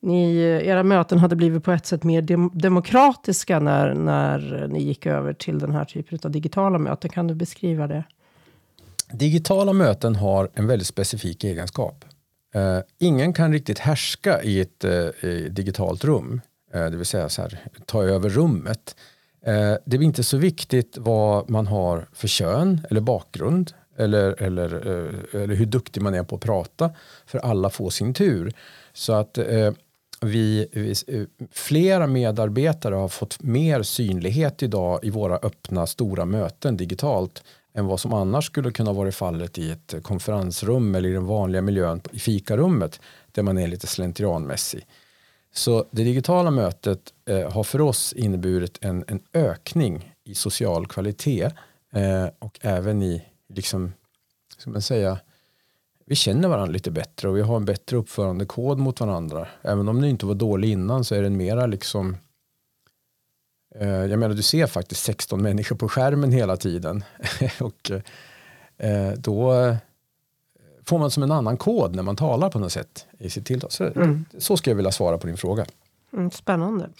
ni, 0.00 0.36
era 0.64 0.82
möten 0.82 1.18
hade 1.18 1.36
blivit 1.36 1.64
på 1.64 1.72
ett 1.72 1.86
sätt 1.86 2.04
mer 2.04 2.22
dem 2.22 2.50
demokratiska 2.54 3.60
när, 3.60 3.94
när 3.94 4.68
ni 4.68 4.82
gick 4.82 5.06
över 5.06 5.32
till 5.32 5.58
den 5.58 5.72
här 5.72 5.84
typen 5.84 6.18
av 6.24 6.30
digitala 6.30 6.78
möten. 6.78 7.10
Kan 7.10 7.26
du 7.26 7.34
beskriva 7.34 7.86
det? 7.86 8.04
Digitala 9.12 9.72
möten 9.72 10.16
har 10.16 10.50
en 10.54 10.66
väldigt 10.66 10.86
specifik 10.88 11.44
egenskap. 11.44 12.04
Uh, 12.56 12.80
ingen 12.98 13.32
kan 13.32 13.52
riktigt 13.52 13.78
härska 13.78 14.42
i 14.42 14.60
ett 14.60 14.84
uh, 14.84 15.08
digitalt 15.50 16.04
rum, 16.04 16.40
uh, 16.74 16.84
det 16.84 16.96
vill 16.96 17.06
säga 17.06 17.28
så 17.28 17.42
här, 17.42 17.58
ta 17.86 18.02
över 18.02 18.28
rummet. 18.28 18.96
det 19.84 19.96
är 19.96 20.02
inte 20.02 20.22
så 20.22 20.36
viktigt 20.36 20.98
vad 20.98 21.50
man 21.50 21.66
har 21.66 22.08
för 22.12 22.28
kön 22.28 22.86
eller 22.90 23.00
bakgrund 23.00 23.72
eller, 23.98 24.42
eller, 24.42 24.74
eller 25.36 25.54
hur 25.54 25.66
duktig 25.66 26.02
man 26.02 26.14
är 26.14 26.22
på 26.22 26.36
att 26.36 26.42
prata, 26.42 26.90
för 27.26 27.38
alla 27.38 27.70
får 27.70 27.90
sin 27.90 28.14
tur. 28.14 28.52
Så 28.92 29.12
att 29.12 29.38
vi, 30.20 30.68
vi, 30.72 30.94
flera 31.52 32.06
medarbetare 32.06 32.94
har 32.94 33.08
fått 33.08 33.42
mer 33.42 33.82
synlighet 33.82 34.62
idag 34.62 35.00
i 35.02 35.10
våra 35.10 35.36
öppna 35.36 35.86
stora 35.86 36.24
möten 36.24 36.76
digitalt 36.76 37.42
än 37.74 37.86
vad 37.86 38.00
som 38.00 38.12
annars 38.12 38.46
skulle 38.46 38.70
kunna 38.70 38.92
vara 38.92 39.12
fallet 39.12 39.58
i 39.58 39.70
ett 39.70 39.94
konferensrum 40.02 40.94
eller 40.94 41.08
i 41.08 41.12
den 41.12 41.26
vanliga 41.26 41.62
miljön 41.62 42.00
i 42.12 42.18
fikarummet 42.18 43.00
där 43.32 43.42
man 43.42 43.58
är 43.58 43.68
lite 43.68 43.86
slentrianmässig. 43.86 44.86
Så 45.54 45.84
det 45.90 46.04
digitala 46.04 46.50
mötet 46.50 47.12
eh, 47.24 47.52
har 47.52 47.64
för 47.64 47.80
oss 47.80 48.12
inneburit 48.12 48.78
en, 48.80 49.04
en 49.08 49.20
ökning 49.32 50.14
i 50.24 50.34
social 50.34 50.86
kvalitet 50.86 51.50
eh, 51.92 52.26
och 52.38 52.58
även 52.60 53.02
i, 53.02 53.22
liksom, 53.48 53.92
ska 54.58 54.70
man 54.70 54.82
säga, 54.82 55.18
vi 56.06 56.14
känner 56.14 56.48
varandra 56.48 56.72
lite 56.72 56.90
bättre 56.90 57.28
och 57.28 57.36
vi 57.36 57.40
har 57.40 57.56
en 57.56 57.64
bättre 57.64 57.96
uppförandekod 57.96 58.78
mot 58.78 59.00
varandra. 59.00 59.48
Även 59.62 59.88
om 59.88 60.00
det 60.00 60.08
inte 60.08 60.26
var 60.26 60.34
dålig 60.34 60.70
innan 60.70 61.04
så 61.04 61.14
är 61.14 61.22
den 61.22 61.36
mera 61.36 61.66
liksom 61.66 62.10
eh, 62.10 62.16
jag 63.80 64.18
menar 64.18 64.34
du 64.34 64.42
ser 64.42 64.66
faktiskt 64.66 65.04
16 65.04 65.42
människor 65.42 65.76
på 65.76 65.88
skärmen 65.88 66.32
hela 66.32 66.56
tiden 66.56 67.04
och 67.60 67.90
eh, 68.78 69.12
då 69.16 69.52
eh, 69.52 69.76
får 70.84 70.98
man 70.98 71.10
som 71.10 71.22
en 71.22 71.32
annan 71.32 71.56
kod 71.56 71.96
när 71.96 72.02
man 72.02 72.16
talar 72.16 72.50
på 72.50 72.58
något 72.58 72.72
sätt 72.72 73.06
i 73.18 73.30
sitt 73.30 73.46
tilltal. 73.46 73.70
Så, 73.70 73.84
mm. 73.84 74.24
så 74.38 74.56
ska 74.56 74.70
jag 74.70 74.76
vilja 74.76 74.92
svara 74.92 75.18
på 75.18 75.26
din 75.26 75.36
fråga. 75.36 75.66
Mm, 76.12 76.30
spännande. 76.30 76.90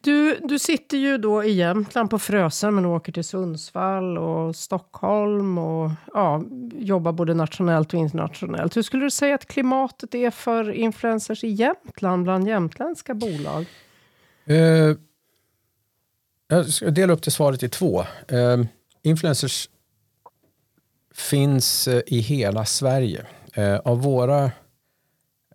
Du, 0.00 0.38
du 0.42 0.58
sitter 0.58 0.96
ju 0.96 1.18
då 1.18 1.44
i 1.44 1.52
Jämtland 1.52 2.10
på 2.10 2.18
Frösön 2.18 2.74
men 2.74 2.86
åker 2.86 3.12
till 3.12 3.24
Sundsvall 3.24 4.18
och 4.18 4.56
Stockholm 4.56 5.58
och 5.58 5.90
ja, 6.14 6.42
jobbar 6.72 7.12
både 7.12 7.34
nationellt 7.34 7.94
och 7.94 8.00
internationellt. 8.00 8.76
Hur 8.76 8.82
skulle 8.82 9.04
du 9.04 9.10
säga 9.10 9.34
att 9.34 9.46
klimatet 9.46 10.14
är 10.14 10.30
för 10.30 10.72
influencers 10.72 11.44
i 11.44 11.48
Jämtland 11.48 12.22
bland 12.22 12.48
jämtländska 12.48 13.14
bolag? 13.14 13.66
Uh, 14.50 14.96
jag 16.50 16.68
ska 16.68 16.90
dela 16.90 17.12
upp 17.12 17.22
det 17.22 17.30
svaret 17.30 17.62
i 17.62 17.68
två. 17.68 18.04
Eh, 18.28 18.64
influencers 19.02 19.68
finns 21.14 21.88
eh, 21.88 22.02
i 22.06 22.20
hela 22.20 22.64
Sverige. 22.64 23.26
Eh, 23.54 23.76
av 23.76 24.02
våra 24.02 24.50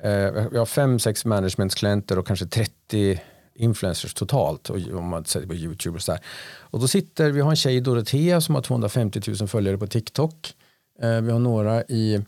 Eh, 0.06 0.48
vi 0.52 0.58
har 0.58 0.66
fem, 0.66 1.00
sex 1.00 1.26
managementklienter 1.26 2.20
och 2.20 2.28
kanske 2.28 2.46
30 2.46 3.22
influencers 3.56 4.14
totalt 4.14 4.70
om 4.70 5.08
man 5.08 5.26
sätter 5.26 5.48
på 5.48 5.56
YouTube 5.56 5.96
och 5.96 6.02
så 6.02 6.12
där. 6.12 6.22
Och 6.60 6.80
då 6.80 6.88
sitter, 6.88 7.32
vi 7.32 7.42
har 7.42 7.50
en 7.50 7.56
tjej 7.56 7.82
Dorotea 7.82 8.42
som 8.42 8.56
har 8.56 8.62
250 8.62 9.22
000 9.28 9.48
följare 9.48 9.78
på 9.78 9.88
TikTok. 9.88 10.54
Eh, 11.02 11.22
vi 11.22 11.32
har 11.32 11.40
några 11.40 11.84
i, 11.84 12.22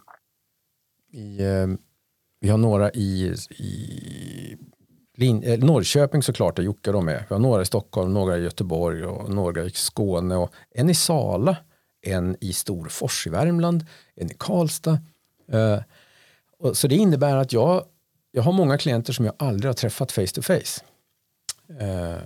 i 1.12 1.42
eh, 1.42 1.68
vi 2.40 2.50
har 2.50 2.58
några 2.58 2.92
i, 2.92 3.36
i 3.50 4.17
Lin, 5.20 5.44
eh, 5.44 5.60
Norrköping 5.60 6.24
såklart, 6.24 6.56
där 6.56 6.64
Jocke 6.64 6.92
de 6.92 7.08
är. 7.08 7.26
Vi 7.30 7.36
har 7.36 7.40
några 7.40 7.62
i 7.62 7.66
Stockholm, 7.66 8.14
några 8.14 8.38
i 8.38 8.42
Göteborg 8.42 9.06
och 9.06 9.30
några 9.30 9.64
i 9.64 9.72
Skåne. 9.72 10.36
Och 10.36 10.54
en 10.72 10.90
i 10.90 10.96
Sala, 10.96 11.58
en 12.02 12.38
i 12.42 12.54
Storfors 12.54 13.28
i 13.28 13.30
Värmland, 13.30 13.86
en 14.16 14.32
i 14.32 14.34
Karlstad. 14.38 15.00
Eh, 15.52 15.80
och, 16.60 16.78
så 16.78 16.88
det 16.88 16.96
innebär 16.96 17.36
att 17.36 17.54
jag, 17.54 17.86
jag 18.32 18.44
har 18.44 18.52
många 18.52 18.78
klienter 18.78 19.14
som 19.14 19.26
jag 19.26 19.36
aldrig 19.40 19.70
har 19.70 19.74
träffat 19.74 20.12
face 20.12 20.28
to 20.28 20.42
face. 20.42 20.84
Eh, 21.80 22.22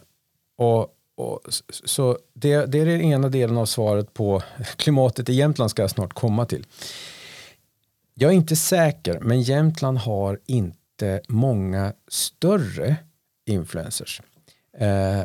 och, 0.57 0.87
och, 1.15 1.39
så 1.69 2.17
det, 2.33 2.65
det 2.65 2.79
är 2.79 2.85
den 2.85 3.01
ena 3.01 3.29
delen 3.29 3.57
av 3.57 3.65
svaret 3.65 4.13
på 4.13 4.41
klimatet 4.75 5.29
i 5.29 5.33
Jämtland 5.33 5.71
ska 5.71 5.81
jag 5.81 5.91
snart 5.91 6.13
komma 6.13 6.45
till. 6.45 6.65
Jag 8.13 8.31
är 8.31 8.35
inte 8.35 8.55
säker, 8.55 9.19
men 9.19 9.41
Jämtland 9.41 9.97
har 9.97 10.39
inte 10.45 10.80
många 11.27 11.93
större 12.07 12.95
influencers. 13.45 14.21
Eh, 14.77 15.21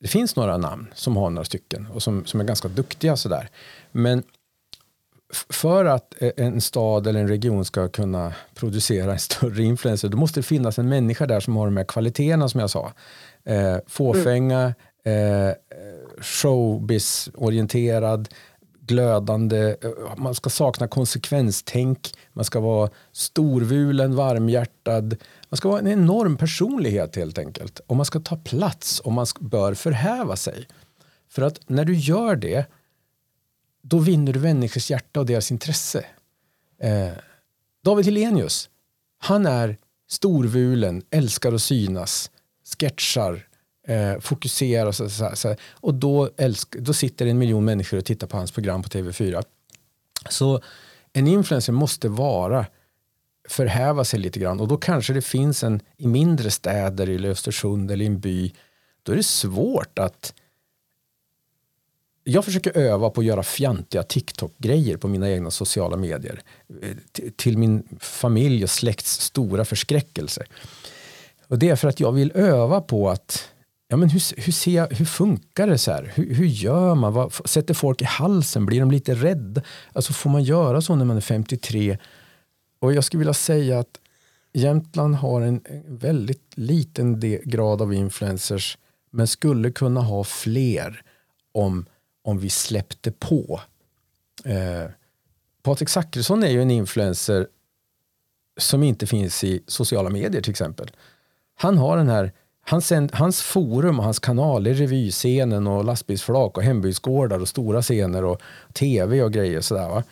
det 0.00 0.08
finns 0.08 0.36
några 0.36 0.56
namn 0.56 0.86
som 0.94 1.16
har 1.16 1.30
några 1.30 1.44
stycken 1.44 1.86
och 1.86 2.02
som, 2.02 2.26
som 2.26 2.40
är 2.40 2.44
ganska 2.44 2.68
duktiga 2.68 3.16
sådär. 3.16 3.50
Men 3.92 4.22
för 5.50 5.84
att 5.84 6.14
en 6.36 6.60
stad 6.60 7.06
eller 7.06 7.20
en 7.20 7.28
region 7.28 7.64
ska 7.64 7.88
kunna 7.88 8.34
producera 8.54 9.12
en 9.12 9.18
större 9.28 9.62
influencer 9.62 10.08
då 10.08 10.16
måste 10.16 10.40
det 10.40 10.44
finnas 10.44 10.78
en 10.78 10.88
människa 10.88 11.26
där 11.26 11.40
som 11.40 11.56
har 11.56 11.66
de 11.66 11.76
här 11.76 11.84
kvaliteterna 11.84 12.48
som 12.48 12.60
jag 12.60 12.70
sa. 12.70 12.92
Eh, 13.44 13.76
fåfänga, 13.86 14.74
eh, 15.04 15.52
showbiz-orienterad, 16.20 18.28
glödande, 18.88 19.76
eh, 19.80 19.90
man 20.16 20.34
ska 20.34 20.50
sakna 20.50 20.88
konsekvenstänk, 20.88 22.12
man 22.32 22.44
ska 22.44 22.60
vara 22.60 22.90
storvulen, 23.12 24.16
varmhjärtad, 24.16 25.16
man 25.48 25.56
ska 25.56 25.68
vara 25.68 25.80
en 25.80 25.86
enorm 25.86 26.36
personlighet 26.36 27.16
helt 27.16 27.38
enkelt. 27.38 27.80
Och 27.86 27.96
man 27.96 28.06
ska 28.06 28.20
ta 28.20 28.36
plats 28.36 29.00
och 29.00 29.12
man 29.12 29.26
bör 29.40 29.74
förhäva 29.74 30.36
sig. 30.36 30.66
För 31.28 31.42
att 31.42 31.68
när 31.68 31.84
du 31.84 31.94
gör 31.94 32.36
det, 32.36 32.66
då 33.82 33.98
vinner 33.98 34.32
du 34.32 34.40
människors 34.40 34.90
hjärta 34.90 35.20
och 35.20 35.26
deras 35.26 35.50
intresse. 35.50 36.04
Eh, 36.80 37.08
David 37.84 38.04
Helenius, 38.04 38.70
han 39.18 39.46
är 39.46 39.76
storvulen, 40.08 41.02
älskar 41.10 41.52
att 41.52 41.62
synas, 41.62 42.30
sketchar, 42.78 43.47
eh, 43.88 44.18
fokusera. 44.20 44.92
Så, 44.92 45.10
så, 45.10 45.30
så, 45.34 45.54
och 45.72 45.94
då, 45.94 46.30
älsk, 46.36 46.76
då 46.78 46.92
sitter 46.92 47.26
en 47.26 47.38
miljon 47.38 47.64
människor 47.64 47.98
och 47.98 48.04
tittar 48.04 48.26
på 48.26 48.36
hans 48.36 48.52
program 48.52 48.82
på 48.82 48.88
TV4. 48.88 49.44
Så 50.30 50.60
en 51.12 51.26
influencer 51.26 51.72
måste 51.72 52.08
vara 52.08 52.66
förhäva 53.48 54.04
sig 54.04 54.20
lite 54.20 54.40
grann 54.40 54.60
och 54.60 54.68
då 54.68 54.76
kanske 54.76 55.12
det 55.12 55.22
finns 55.22 55.64
en 55.64 55.80
i 55.96 56.06
mindre 56.06 56.50
städer 56.50 57.10
i 57.10 57.28
Östersund 57.28 57.90
eller 57.90 58.04
i 58.04 58.06
en 58.06 58.20
by 58.20 58.52
då 59.02 59.12
är 59.12 59.16
det 59.16 59.22
svårt 59.22 59.98
att 59.98 60.34
jag 62.24 62.44
försöker 62.44 62.78
öva 62.78 63.10
på 63.10 63.20
att 63.20 63.26
göra 63.26 63.42
fjantiga 63.42 64.02
TikTok-grejer 64.02 64.96
på 64.96 65.08
mina 65.08 65.30
egna 65.30 65.50
sociala 65.50 65.96
medier. 65.96 66.40
Eh, 66.82 66.96
till 67.36 67.58
min 67.58 67.98
familj 68.00 68.64
och 68.64 68.70
släkts 68.70 69.20
stora 69.20 69.64
förskräckelse. 69.64 70.44
Och 71.46 71.58
det 71.58 71.68
är 71.68 71.76
för 71.76 71.88
att 71.88 72.00
jag 72.00 72.12
vill 72.12 72.32
öva 72.34 72.80
på 72.80 73.10
att 73.10 73.48
ja, 73.88 73.96
men 73.96 74.10
hur, 74.10 74.40
hur, 74.42 74.52
ser 74.52 74.70
jag, 74.70 74.92
hur 74.92 75.04
funkar 75.04 75.66
det 75.66 75.78
så 75.78 75.92
här? 75.92 76.12
Hur, 76.14 76.34
hur 76.34 76.46
gör 76.46 76.94
man? 76.94 77.12
Vad, 77.12 77.48
sätter 77.48 77.74
folk 77.74 78.02
i 78.02 78.04
halsen? 78.04 78.66
Blir 78.66 78.80
de 78.80 78.90
lite 78.90 79.14
rädda? 79.14 79.62
Alltså 79.92 80.12
får 80.12 80.30
man 80.30 80.42
göra 80.42 80.80
så 80.80 80.94
när 80.94 81.04
man 81.04 81.16
är 81.16 81.20
53? 81.20 81.98
Och 82.78 82.92
jag 82.92 83.04
skulle 83.04 83.18
vilja 83.18 83.34
säga 83.34 83.78
att 83.78 84.00
Jämtland 84.52 85.14
har 85.14 85.40
en 85.40 85.60
väldigt 85.86 86.52
liten 86.54 87.20
grad 87.44 87.82
av 87.82 87.94
influencers 87.94 88.78
men 89.10 89.26
skulle 89.26 89.70
kunna 89.70 90.00
ha 90.00 90.24
fler 90.24 91.02
om, 91.52 91.86
om 92.22 92.38
vi 92.38 92.50
släppte 92.50 93.12
på. 93.12 93.60
Eh, 94.44 94.90
Patrik 95.62 95.88
Zackrisson 95.88 96.42
är 96.42 96.48
ju 96.48 96.62
en 96.62 96.70
influencer 96.70 97.48
som 98.56 98.82
inte 98.82 99.06
finns 99.06 99.44
i 99.44 99.62
sociala 99.66 100.10
medier 100.10 100.42
till 100.42 100.50
exempel. 100.50 100.90
Han 101.54 101.78
har 101.78 101.96
den 101.96 102.08
här 102.08 102.32
Hans, 102.70 102.92
hans 103.12 103.42
forum 103.42 103.98
och 103.98 104.04
hans 104.04 104.18
kanal 104.18 104.66
är 104.66 104.74
revyscenen 104.74 105.66
och 105.66 105.84
lastbilsflak 105.84 106.56
och 106.56 106.62
hembygdsgårdar 106.62 107.40
och 107.40 107.48
stora 107.48 107.82
scener 107.82 108.24
och 108.24 108.42
tv 108.72 109.22
och 109.22 109.32
grejer. 109.32 109.60
Sådär, 109.60 109.88
va? 109.88 110.02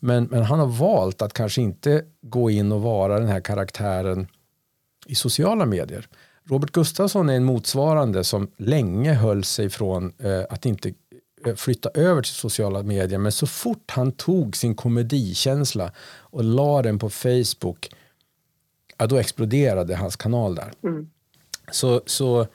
Men, 0.00 0.24
men 0.24 0.42
han 0.42 0.58
har 0.58 0.66
valt 0.66 1.22
att 1.22 1.32
kanske 1.32 1.62
inte 1.62 2.04
gå 2.22 2.50
in 2.50 2.72
och 2.72 2.82
vara 2.82 3.18
den 3.18 3.28
här 3.28 3.40
karaktären 3.40 4.26
i 5.06 5.14
sociala 5.14 5.66
medier. 5.66 6.08
Robert 6.44 6.70
Gustafsson 6.70 7.28
är 7.28 7.34
en 7.34 7.44
motsvarande 7.44 8.24
som 8.24 8.50
länge 8.56 9.12
höll 9.12 9.44
sig 9.44 9.70
från 9.70 10.12
eh, 10.18 10.42
att 10.50 10.66
inte 10.66 10.92
eh, 11.46 11.54
flytta 11.54 11.90
över 11.94 12.22
till 12.22 12.32
sociala 12.32 12.82
medier. 12.82 13.18
Men 13.18 13.32
så 13.32 13.46
fort 13.46 13.90
han 13.90 14.12
tog 14.12 14.56
sin 14.56 14.74
komedikänsla 14.74 15.92
och 16.18 16.44
la 16.44 16.82
den 16.82 16.98
på 16.98 17.10
Facebook, 17.10 17.88
ja, 18.98 19.06
då 19.06 19.16
exploderade 19.16 19.96
hans 19.96 20.16
kanal 20.16 20.54
där. 20.54 20.72
Mm. 20.82 21.10
Så, 21.72 22.02
så 22.06 22.46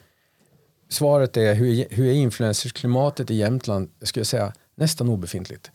svaret 0.90 1.38
är 1.38 1.54
hur, 1.56 1.88
hur 1.90 2.08
är 2.08 2.14
influencersklimatet 2.14 3.32
i 3.32 3.36
Jämtland? 3.36 3.90
Jag 4.00 4.08
skulle 4.08 4.26
säga 4.26 4.54
nästan 4.76 5.10
obefintligt. 5.10 5.72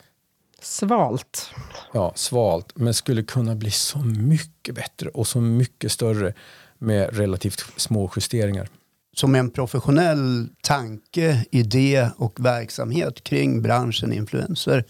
Svalt. 0.61 1.49
Ja, 1.93 2.13
svalt. 2.15 2.71
Men 2.75 2.93
skulle 2.93 3.23
kunna 3.23 3.55
bli 3.55 3.71
så 3.71 3.99
mycket 3.99 4.75
bättre 4.75 5.09
och 5.09 5.27
så 5.27 5.41
mycket 5.41 5.91
större 5.91 6.33
med 6.77 7.17
relativt 7.17 7.65
små 7.77 8.11
justeringar. 8.15 8.69
Som 9.15 9.35
en 9.35 9.51
professionell 9.51 10.49
tanke, 10.61 11.45
idé 11.51 12.09
och 12.17 12.45
verksamhet 12.45 13.23
kring 13.23 13.61
branschen 13.61 14.13
influencer 14.13 14.85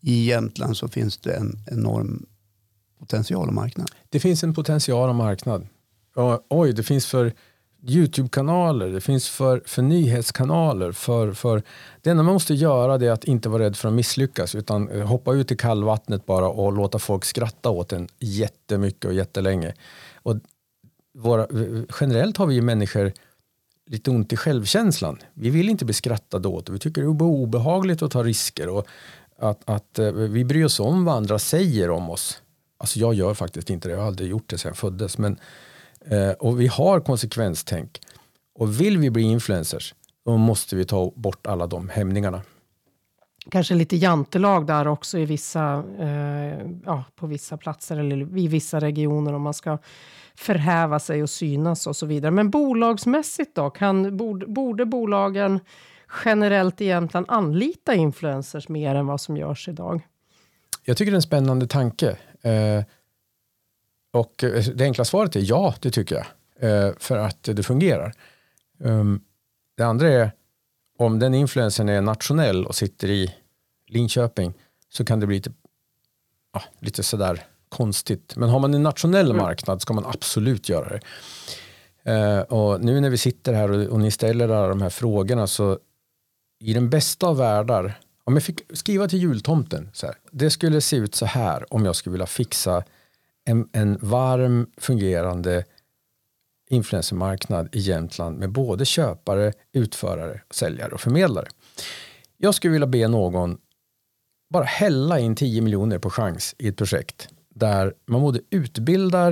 i 0.00 0.24
Jämtland 0.24 0.76
så 0.76 0.88
finns 0.88 1.18
det 1.18 1.34
en 1.34 1.64
enorm 1.66 2.26
potential 2.98 3.48
och 3.48 3.54
marknad. 3.54 3.90
Det 4.08 4.20
finns 4.20 4.44
en 4.44 4.54
potential 4.54 5.08
och 5.08 5.14
marknad. 5.14 5.66
oj, 6.48 6.72
det 6.72 6.82
finns 6.82 7.06
för 7.06 7.32
YouTube-kanaler, 7.86 8.88
det 8.88 9.00
finns 9.00 9.28
för, 9.28 9.62
för 9.66 9.82
nyhetskanaler. 9.82 10.92
För, 10.92 11.32
för, 11.32 11.62
det 12.00 12.10
enda 12.10 12.22
man 12.22 12.32
måste 12.32 12.54
göra 12.54 12.94
är 12.94 13.10
att 13.10 13.24
inte 13.24 13.48
vara 13.48 13.62
rädd 13.62 13.76
för 13.76 13.88
att 13.88 13.94
misslyckas 13.94 14.54
utan 14.54 14.88
eh, 14.88 15.06
hoppa 15.06 15.32
ut 15.34 15.52
i 15.52 15.56
kallvattnet 15.56 16.26
bara 16.26 16.48
och 16.48 16.72
låta 16.72 16.98
folk 16.98 17.24
skratta 17.24 17.70
åt 17.70 17.92
en 17.92 18.08
jättemycket 18.18 19.04
och 19.04 19.14
jättelänge. 19.14 19.74
Och 20.14 20.36
våra, 21.18 21.42
eh, 21.42 21.82
generellt 22.00 22.36
har 22.36 22.46
vi 22.46 22.54
ju 22.54 22.62
människor 22.62 23.12
lite 23.86 24.10
ont 24.10 24.32
i 24.32 24.36
självkänslan. 24.36 25.18
Vi 25.34 25.50
vill 25.50 25.68
inte 25.68 25.84
bli 25.84 25.94
skrattade 25.94 26.48
åt 26.48 26.68
vi 26.68 26.78
tycker 26.78 27.02
det 27.02 27.06
är 27.06 27.22
obehagligt 27.22 28.02
att 28.02 28.10
ta 28.10 28.22
risker 28.22 28.68
och 28.68 28.86
att, 29.38 29.60
att 29.64 29.98
eh, 29.98 30.12
vi 30.12 30.44
bryr 30.44 30.64
oss 30.64 30.80
om 30.80 31.04
vad 31.04 31.14
andra 31.14 31.38
säger 31.38 31.90
om 31.90 32.10
oss. 32.10 32.42
Alltså 32.78 32.98
jag 32.98 33.14
gör 33.14 33.34
faktiskt 33.34 33.70
inte 33.70 33.88
det, 33.88 33.92
jag 33.92 34.00
har 34.00 34.06
aldrig 34.06 34.30
gjort 34.30 34.50
det 34.50 34.58
sedan 34.58 34.68
jag 34.68 34.76
föddes. 34.76 35.18
Men, 35.18 35.38
och 36.38 36.60
vi 36.60 36.66
har 36.66 37.00
konsekvenstänk. 37.00 38.00
Och 38.54 38.80
vill 38.80 38.98
vi 38.98 39.10
bli 39.10 39.22
influencers, 39.22 39.94
då 40.24 40.36
måste 40.36 40.76
vi 40.76 40.84
ta 40.84 41.12
bort 41.16 41.46
alla 41.46 41.66
de 41.66 41.88
hämningarna. 41.88 42.42
Kanske 43.50 43.74
lite 43.74 43.96
jantelag 43.96 44.66
där 44.66 44.88
också 44.88 45.18
i 45.18 45.24
vissa, 45.24 45.84
eh, 45.98 46.66
ja, 46.84 47.04
på 47.16 47.26
vissa 47.26 47.56
platser 47.56 47.96
eller 47.96 48.38
i 48.38 48.48
vissa 48.48 48.80
regioner 48.80 49.32
om 49.32 49.42
man 49.42 49.54
ska 49.54 49.78
förhäva 50.34 50.98
sig 50.98 51.22
och 51.22 51.30
synas 51.30 51.86
och 51.86 51.96
så 51.96 52.06
vidare. 52.06 52.30
Men 52.30 52.50
bolagsmässigt 52.50 53.54
då? 53.54 53.70
Kan, 53.70 54.16
borde, 54.16 54.46
borde 54.46 54.86
bolagen 54.86 55.60
generellt 56.24 56.80
i 56.80 56.84
Jämtland 56.84 57.26
anlita 57.28 57.94
influencers 57.94 58.68
mer 58.68 58.94
än 58.94 59.06
vad 59.06 59.20
som 59.20 59.36
görs 59.36 59.68
idag? 59.68 60.00
Jag 60.84 60.96
tycker 60.96 61.10
det 61.10 61.14
är 61.14 61.16
en 61.16 61.22
spännande 61.22 61.66
tanke. 61.66 62.16
Eh, 62.42 62.84
och 64.12 64.44
eh, 64.44 64.64
det 64.64 64.84
enkla 64.84 65.04
svaret 65.04 65.36
är 65.36 65.40
ja, 65.44 65.74
det 65.80 65.90
tycker 65.90 66.14
jag. 66.14 66.26
Eh, 66.70 66.92
för 66.98 67.18
att 67.18 67.42
det 67.42 67.62
fungerar. 67.62 68.12
Um, 68.78 69.20
det 69.76 69.82
andra 69.82 70.08
är 70.08 70.32
om 70.98 71.18
den 71.18 71.34
influensen 71.34 71.88
är 71.88 72.00
nationell 72.00 72.66
och 72.66 72.74
sitter 72.74 73.10
i 73.10 73.34
Linköping 73.86 74.54
så 74.88 75.04
kan 75.04 75.20
det 75.20 75.26
bli 75.26 75.36
lite, 75.36 75.52
ja, 76.52 76.62
lite 76.78 77.02
sådär 77.02 77.44
konstigt. 77.68 78.36
Men 78.36 78.48
har 78.48 78.58
man 78.58 78.74
en 78.74 78.82
nationell 78.82 79.30
mm. 79.30 79.36
marknad 79.36 79.82
ska 79.82 79.94
man 79.94 80.06
absolut 80.06 80.68
göra 80.68 80.88
det. 80.88 81.00
Uh, 82.10 82.40
och 82.40 82.84
nu 82.84 83.00
när 83.00 83.10
vi 83.10 83.18
sitter 83.18 83.52
här 83.52 83.70
och, 83.70 83.86
och 83.86 84.00
ni 84.00 84.10
ställer 84.10 84.48
alla 84.48 84.68
de 84.68 84.82
här 84.82 84.90
frågorna 84.90 85.46
så 85.46 85.78
i 86.58 86.72
den 86.72 86.90
bästa 86.90 87.26
av 87.26 87.36
världar, 87.36 88.00
om 88.24 88.34
jag 88.34 88.42
fick 88.42 88.60
skriva 88.72 89.08
till 89.08 89.18
jultomten, 89.18 89.90
så 89.92 90.06
här, 90.06 90.14
det 90.30 90.50
skulle 90.50 90.80
se 90.80 90.96
ut 90.96 91.14
så 91.14 91.26
här 91.26 91.74
om 91.74 91.84
jag 91.84 91.96
skulle 91.96 92.12
vilja 92.12 92.26
fixa 92.26 92.84
en, 93.44 93.68
en 93.72 93.98
varm 94.00 94.70
fungerande 94.76 95.64
influencermarknad 96.70 97.68
i 97.72 97.78
Jämtland 97.78 98.38
med 98.38 98.50
både 98.52 98.84
köpare, 98.84 99.52
utförare, 99.72 100.40
säljare 100.50 100.92
och 100.92 101.00
förmedlare. 101.00 101.48
Jag 102.36 102.54
skulle 102.54 102.72
vilja 102.72 102.86
be 102.86 103.08
någon 103.08 103.58
bara 104.50 104.64
hälla 104.64 105.18
in 105.18 105.36
10 105.36 105.60
miljoner 105.60 105.98
på 105.98 106.10
chans 106.10 106.54
i 106.58 106.68
ett 106.68 106.76
projekt 106.76 107.28
där 107.54 107.94
man 108.06 108.20
både 108.20 108.40
utbildar, 108.50 109.30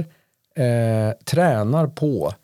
eh, 0.56 1.12
tränar 1.24 1.86
på 1.86 2.34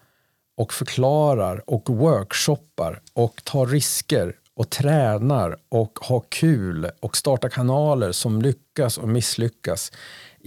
och 0.56 0.72
förklarar 0.72 1.70
och 1.70 1.90
workshoppar 1.90 3.00
och 3.12 3.44
tar 3.44 3.66
risker 3.66 4.36
och 4.54 4.70
tränar 4.70 5.56
och 5.68 5.98
har 6.02 6.24
kul 6.28 6.90
och 7.00 7.16
startar 7.16 7.48
kanaler 7.48 8.12
som 8.12 8.42
lyckas 8.42 8.98
och 8.98 9.08
misslyckas 9.08 9.92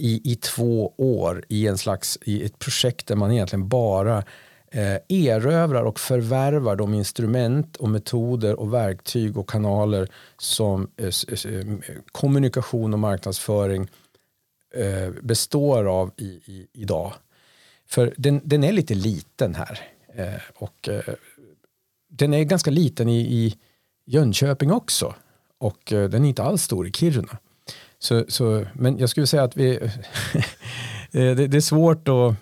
i, 0.00 0.32
i 0.32 0.36
två 0.36 0.94
år 0.96 1.44
i 1.48 1.66
en 1.66 1.78
slags 1.78 2.18
i 2.22 2.44
ett 2.44 2.58
projekt 2.58 3.06
där 3.06 3.16
man 3.16 3.32
egentligen 3.32 3.68
bara 3.68 4.24
eh, 4.70 4.96
erövrar 5.08 5.82
och 5.84 6.00
förvärvar 6.00 6.76
de 6.76 6.94
instrument 6.94 7.76
och 7.76 7.88
metoder 7.88 8.60
och 8.60 8.74
verktyg 8.74 9.38
och 9.38 9.48
kanaler 9.48 10.08
som 10.38 10.90
eh, 10.96 11.06
eh 11.06 11.76
kommunikation 12.12 12.92
och 12.92 12.98
marknadsföring 12.98 13.88
eh, 14.74 15.10
består 15.22 15.84
av 15.84 16.10
i, 16.16 16.24
i, 16.24 16.66
idag. 16.72 17.12
För 17.86 18.14
den, 18.16 18.40
den 18.44 18.64
är 18.64 18.72
lite 18.72 18.94
liten 18.94 19.54
här. 19.54 19.80
Eh, 20.14 20.40
och 20.54 20.88
eh, 20.88 21.14
den 22.08 22.34
är 22.34 22.44
ganska 22.44 22.70
liten 22.70 23.08
i, 23.08 23.20
i 23.20 23.56
Jönköping 24.04 24.72
också. 24.72 25.14
Och 25.58 25.80
den 25.86 26.24
är 26.24 26.28
inte 26.28 26.42
alls 26.42 26.62
stor 26.62 26.86
i 26.86 26.92
Kiruna. 26.92 27.38
Så, 28.02 28.24
så, 28.28 28.64
men 28.72 28.98
jag 28.98 29.10
skulle 29.10 29.26
säga 29.26 29.42
att 29.42 29.56
vi, 29.56 29.76
eh, 29.82 29.90
det, 31.10 31.46
det, 31.46 31.56
är 31.56 31.60
svårt 31.60 32.08
att... 32.08 32.34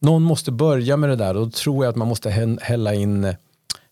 Någon 0.00 0.22
måste 0.22 0.52
börja 0.52 0.96
med 0.96 1.10
det 1.10 1.16
där 1.16 1.36
och 1.36 1.46
då 1.46 1.50
tror 1.50 1.84
jag 1.84 1.90
att 1.90 1.96
man 1.96 2.08
måste 2.08 2.30
hälla 2.60 2.94
in, 2.94 3.34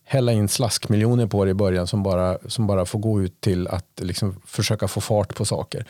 hälla 0.03 0.31
in 0.31 0.47
slaskmiljoner 0.47 1.27
på 1.27 1.45
det 1.45 1.51
i 1.51 1.53
början 1.53 1.87
som 1.87 2.03
bara, 2.03 2.37
som 2.47 2.67
bara 2.67 2.85
får 2.85 2.99
gå 2.99 3.21
ut 3.21 3.41
till 3.41 3.67
att 3.67 3.99
liksom 4.01 4.41
försöka 4.45 4.87
få 4.87 5.01
fart 5.01 5.35
på 5.35 5.45
saker. 5.45 5.85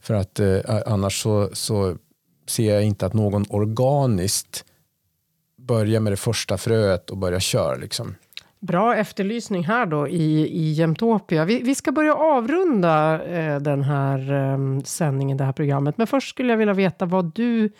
För 0.00 0.14
att 0.14 0.40
eh, 0.40 0.60
annars 0.86 1.22
så, 1.22 1.50
så 1.52 1.96
ser 2.46 2.74
jag 2.74 2.84
inte 2.84 3.06
att 3.06 3.14
någon 3.14 3.44
organiskt 3.48 4.64
börjar 5.56 6.00
med 6.00 6.12
det 6.12 6.16
första 6.16 6.58
fröet 6.58 7.10
och 7.10 7.16
börjar 7.16 7.40
köra. 7.40 7.76
Liksom. 7.76 8.14
Bra 8.60 8.96
efterlysning 8.96 9.64
här 9.64 9.86
då 9.86 10.08
i, 10.08 10.46
i 10.46 10.72
Jämtopia. 10.72 11.44
Vi, 11.44 11.62
vi 11.62 11.74
ska 11.74 11.92
börja 11.92 12.14
avrunda 12.14 13.24
eh, 13.24 13.60
den 13.60 13.82
här 13.82 14.32
eh, 14.32 14.80
sändningen, 14.84 15.36
det 15.36 15.44
här 15.44 15.52
programmet. 15.52 15.98
Men 15.98 16.06
först 16.06 16.28
skulle 16.28 16.52
jag 16.52 16.58
vilja 16.58 16.74
veta 16.74 17.06
vad 17.06 17.34
du 17.34 17.70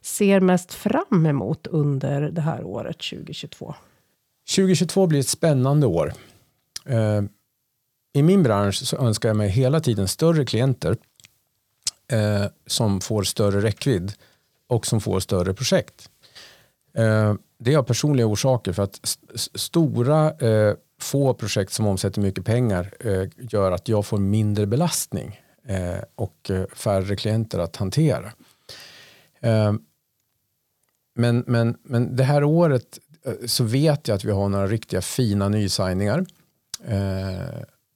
ser 0.00 0.40
mest 0.40 0.74
fram 0.74 1.26
emot 1.26 1.66
under 1.66 2.20
det 2.20 2.40
här 2.40 2.64
året 2.64 2.98
2022. 2.98 3.74
2022 4.56 5.06
blir 5.06 5.20
ett 5.20 5.28
spännande 5.28 5.86
år. 5.86 6.12
Eh, 6.84 7.22
I 8.12 8.22
min 8.22 8.42
bransch 8.42 8.74
så 8.74 8.96
önskar 8.96 9.28
jag 9.28 9.36
mig 9.36 9.48
hela 9.48 9.80
tiden 9.80 10.08
större 10.08 10.44
klienter 10.44 10.96
eh, 12.12 12.44
som 12.66 13.00
får 13.00 13.22
större 13.22 13.60
räckvidd 13.60 14.12
och 14.68 14.86
som 14.86 15.00
får 15.00 15.20
större 15.20 15.54
projekt. 15.54 16.10
Eh, 16.94 17.34
det 17.58 17.74
är 17.74 17.78
av 17.78 17.82
personliga 17.82 18.26
orsaker 18.26 18.72
för 18.72 18.82
att 18.82 19.00
st 19.04 19.20
stora 19.54 20.32
eh, 20.32 20.74
få 21.00 21.34
projekt 21.34 21.72
som 21.72 21.86
omsätter 21.86 22.20
mycket 22.20 22.44
pengar 22.44 22.92
eh, 23.00 23.28
gör 23.36 23.72
att 23.72 23.88
jag 23.88 24.06
får 24.06 24.18
mindre 24.18 24.66
belastning 24.66 25.40
eh, 25.68 25.98
och 26.14 26.50
eh, 26.50 26.66
färre 26.74 27.16
klienter 27.16 27.58
att 27.58 27.76
hantera. 27.76 28.32
Eh, 29.40 29.72
men, 31.14 31.44
men, 31.46 31.76
men 31.82 32.16
det 32.16 32.24
här 32.24 32.44
året 32.44 32.98
eh, 33.26 33.46
så 33.46 33.64
vet 33.64 34.08
jag 34.08 34.14
att 34.14 34.24
vi 34.24 34.32
har 34.32 34.48
några 34.48 34.66
riktiga 34.66 35.02
fina 35.02 35.48
nysigningar. 35.48 36.26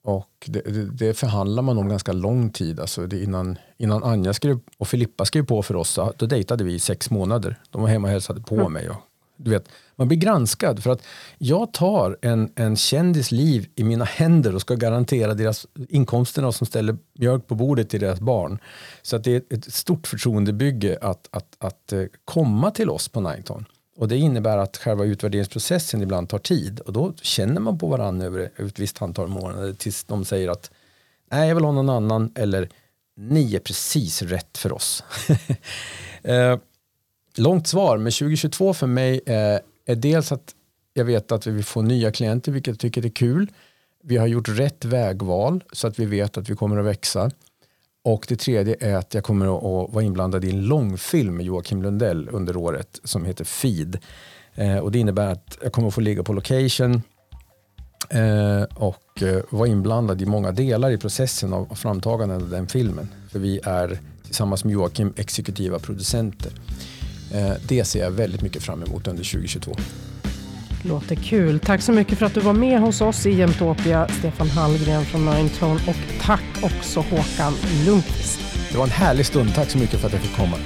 och 0.05 0.47
det, 0.47 0.61
det, 0.61 0.85
det, 0.85 1.15
förhandlar 1.15 1.63
man 1.63 1.79
om 1.79 1.89
ganska 1.89 2.13
lång 2.13 2.51
tid. 2.51 2.81
Alltså 2.81 3.07
det 3.07 3.23
innan, 3.23 3.59
innan 3.77 4.05
Anja 4.05 4.33
skrev, 4.33 4.61
och 4.79 4.89
Filippa 4.89 5.25
skrev 5.25 5.47
på 5.47 5.63
för 5.63 5.77
oss, 5.77 5.99
då 6.17 6.27
dejtade 6.27 6.65
vi 6.65 6.75
i 6.75 6.79
sex 6.79 7.11
månader. 7.11 7.61
De 7.71 7.83
var 7.83 7.89
hemma 7.89 8.09
och 8.09 8.13
hälsade 8.13 8.41
på 8.41 8.55
mm. 8.55 8.73
mig 8.73 8.91
och 8.91 8.97
du 9.45 9.51
vet, 9.51 9.69
man 9.97 10.09
blir 10.09 10.19
granskad 10.19 10.83
för 10.83 10.91
att 10.91 11.03
jag 11.39 11.73
tar 11.73 12.19
en, 12.23 12.53
en 12.57 12.77
kändis 12.77 13.31
liv 13.31 13.69
i 13.75 13.85
mina 13.85 14.05
händer 14.05 14.55
och 14.55 14.61
ska 14.61 14.75
garantera 14.75 15.35
deras 15.35 15.67
inkomsterna 15.89 16.53
som 16.53 16.67
ställer 16.67 16.97
mjölk 17.19 17.47
på 17.47 17.55
bordet 17.55 17.91
till 17.91 18.01
deras 18.01 18.21
barn. 18.21 18.59
Så 19.03 19.17
att 19.17 19.25
det 19.25 19.35
är 19.35 19.43
ett 19.51 19.73
stort 19.75 20.07
förtroendebygge 20.07 20.99
att, 21.01 21.29
att, 21.31 21.57
att 21.59 21.93
eh, 21.93 22.05
komma 22.25 22.71
till 22.71 22.91
oss 22.91 23.09
på 23.09 23.21
Nineton. 23.21 23.65
Och 23.97 24.09
det 24.09 24.17
innebär 24.17 24.59
att 24.59 24.77
själva 24.77 25.05
utvärderingsprocessen 25.05 26.03
ibland 26.03 26.29
tar 26.29 26.39
tid 26.39 26.81
och 26.81 26.93
då 26.93 27.13
känner 27.23 27.61
man 27.61 27.79
på 27.79 27.87
varandra 27.87 28.27
över 28.27 28.51
ett 28.57 28.79
visst 28.79 29.03
antal 29.03 29.29
månader 29.29 29.73
tills 29.73 30.05
de 30.05 30.25
säger 30.25 30.49
att 30.49 30.71
nej, 31.31 31.49
jag 31.49 31.55
vill 31.55 31.65
ha 31.65 31.73
någon 31.73 31.91
annan 31.91 32.33
eller 32.35 32.69
ni 33.17 33.55
är 33.55 33.61
precis 33.61 34.23
rätt 34.23 34.59
för 34.59 34.73
oss. 34.73 35.05
Eh, 36.23 36.59
långt 37.37 37.67
svar, 37.67 37.99
men 37.99 38.13
2022 38.13 38.75
för 38.75 38.87
mig 38.87 39.21
är, 39.27 39.61
är 39.87 39.97
dels 39.97 40.33
att 40.33 40.55
jag 40.95 41.05
vet 41.05 41.33
att 41.33 41.47
vi 41.47 41.51
vill 41.51 41.65
få 41.65 41.83
nya 41.83 42.13
klienter, 42.13 42.53
vilket 42.53 42.73
jag 42.73 42.79
tycker 42.79 43.05
är 43.05 43.11
kul. 43.11 43.51
Vi 44.03 44.17
har 44.17 44.27
gjort 44.27 44.49
rätt 44.49 44.85
vägval 44.85 45.65
så 45.73 45.87
att 45.87 45.99
vi 45.99 46.05
vet 46.05 46.39
att 46.39 46.51
vi 46.51 46.57
kommer 46.57 46.77
att 46.77 46.87
växa. 46.87 47.31
Och 48.03 48.27
det 48.29 48.37
tredje 48.37 48.77
är 48.81 48.95
att 48.95 49.15
jag 49.15 49.25
kommer 49.25 49.57
att 49.57 49.93
vara 49.95 50.05
inblandad 50.05 50.45
i 50.45 50.51
en 50.51 50.63
långfilm 50.63 51.37
med 51.37 51.47
Joakim 51.47 51.83
Lundell 51.83 52.29
under 52.33 52.57
året 52.57 53.01
som 53.05 53.25
heter 53.25 53.45
Feed. 53.45 53.99
Eh, 54.55 54.79
och 54.79 54.93
det 54.93 54.99
innebär 54.99 55.33
att 55.33 55.59
jag 55.63 55.73
kommer 55.73 55.89
att 55.89 55.95
få 55.95 56.01
ligga 56.01 56.23
på 56.23 56.33
location 56.33 57.03
eh, 58.11 58.63
och 58.63 59.23
eh, 59.23 59.43
vara 59.51 59.69
inblandad 59.69 60.23
i 60.23 60.27
många 60.27 60.53
delar 60.53 60.91
i 60.91 60.99
processen 60.99 61.53
av 61.53 61.75
framtagandet 61.75 62.43
av 62.43 62.51
den 62.51 62.67
filmen. 62.67 63.09
För 63.31 63.39
vi 63.39 63.61
är 63.65 63.99
tillsammans 64.25 64.65
med 64.65 64.73
Joakim 64.73 65.13
exekutiva 65.17 65.79
producenter. 65.79 66.53
Eh, 67.35 67.53
det 67.69 67.85
ser 67.85 68.01
jag 68.01 68.11
väldigt 68.11 68.43
mycket 68.43 68.63
fram 68.63 68.83
emot 68.83 69.07
under 69.07 69.25
2022. 69.25 69.77
Låter 70.83 71.15
kul. 71.17 71.61
Tack 71.61 71.83
så 71.83 71.93
mycket 71.93 72.19
för 72.19 72.27
att 72.27 72.35
du 72.35 72.41
var 72.41 72.53
med 72.53 72.81
hos 72.81 73.01
oss 73.01 73.27
i 73.27 73.31
Jämtopia, 73.31 74.09
Stefan 74.19 74.51
Hallgren 74.51 75.05
från 75.05 75.25
Ninetone 75.25 75.81
och 75.87 75.97
tack 76.23 76.45
också 76.63 77.01
Håkan 77.01 77.53
Lundqvist. 77.87 78.41
Det 78.73 78.79
var 78.79 78.85
en 78.85 78.91
härlig 78.91 79.27
stund. 79.27 79.55
Tack 79.55 79.71
så 79.71 79.79
mycket 79.79 80.01
för 80.01 80.07
att 80.07 80.13
jag 80.13 80.23
fick 80.23 80.37
komma. 80.37 80.57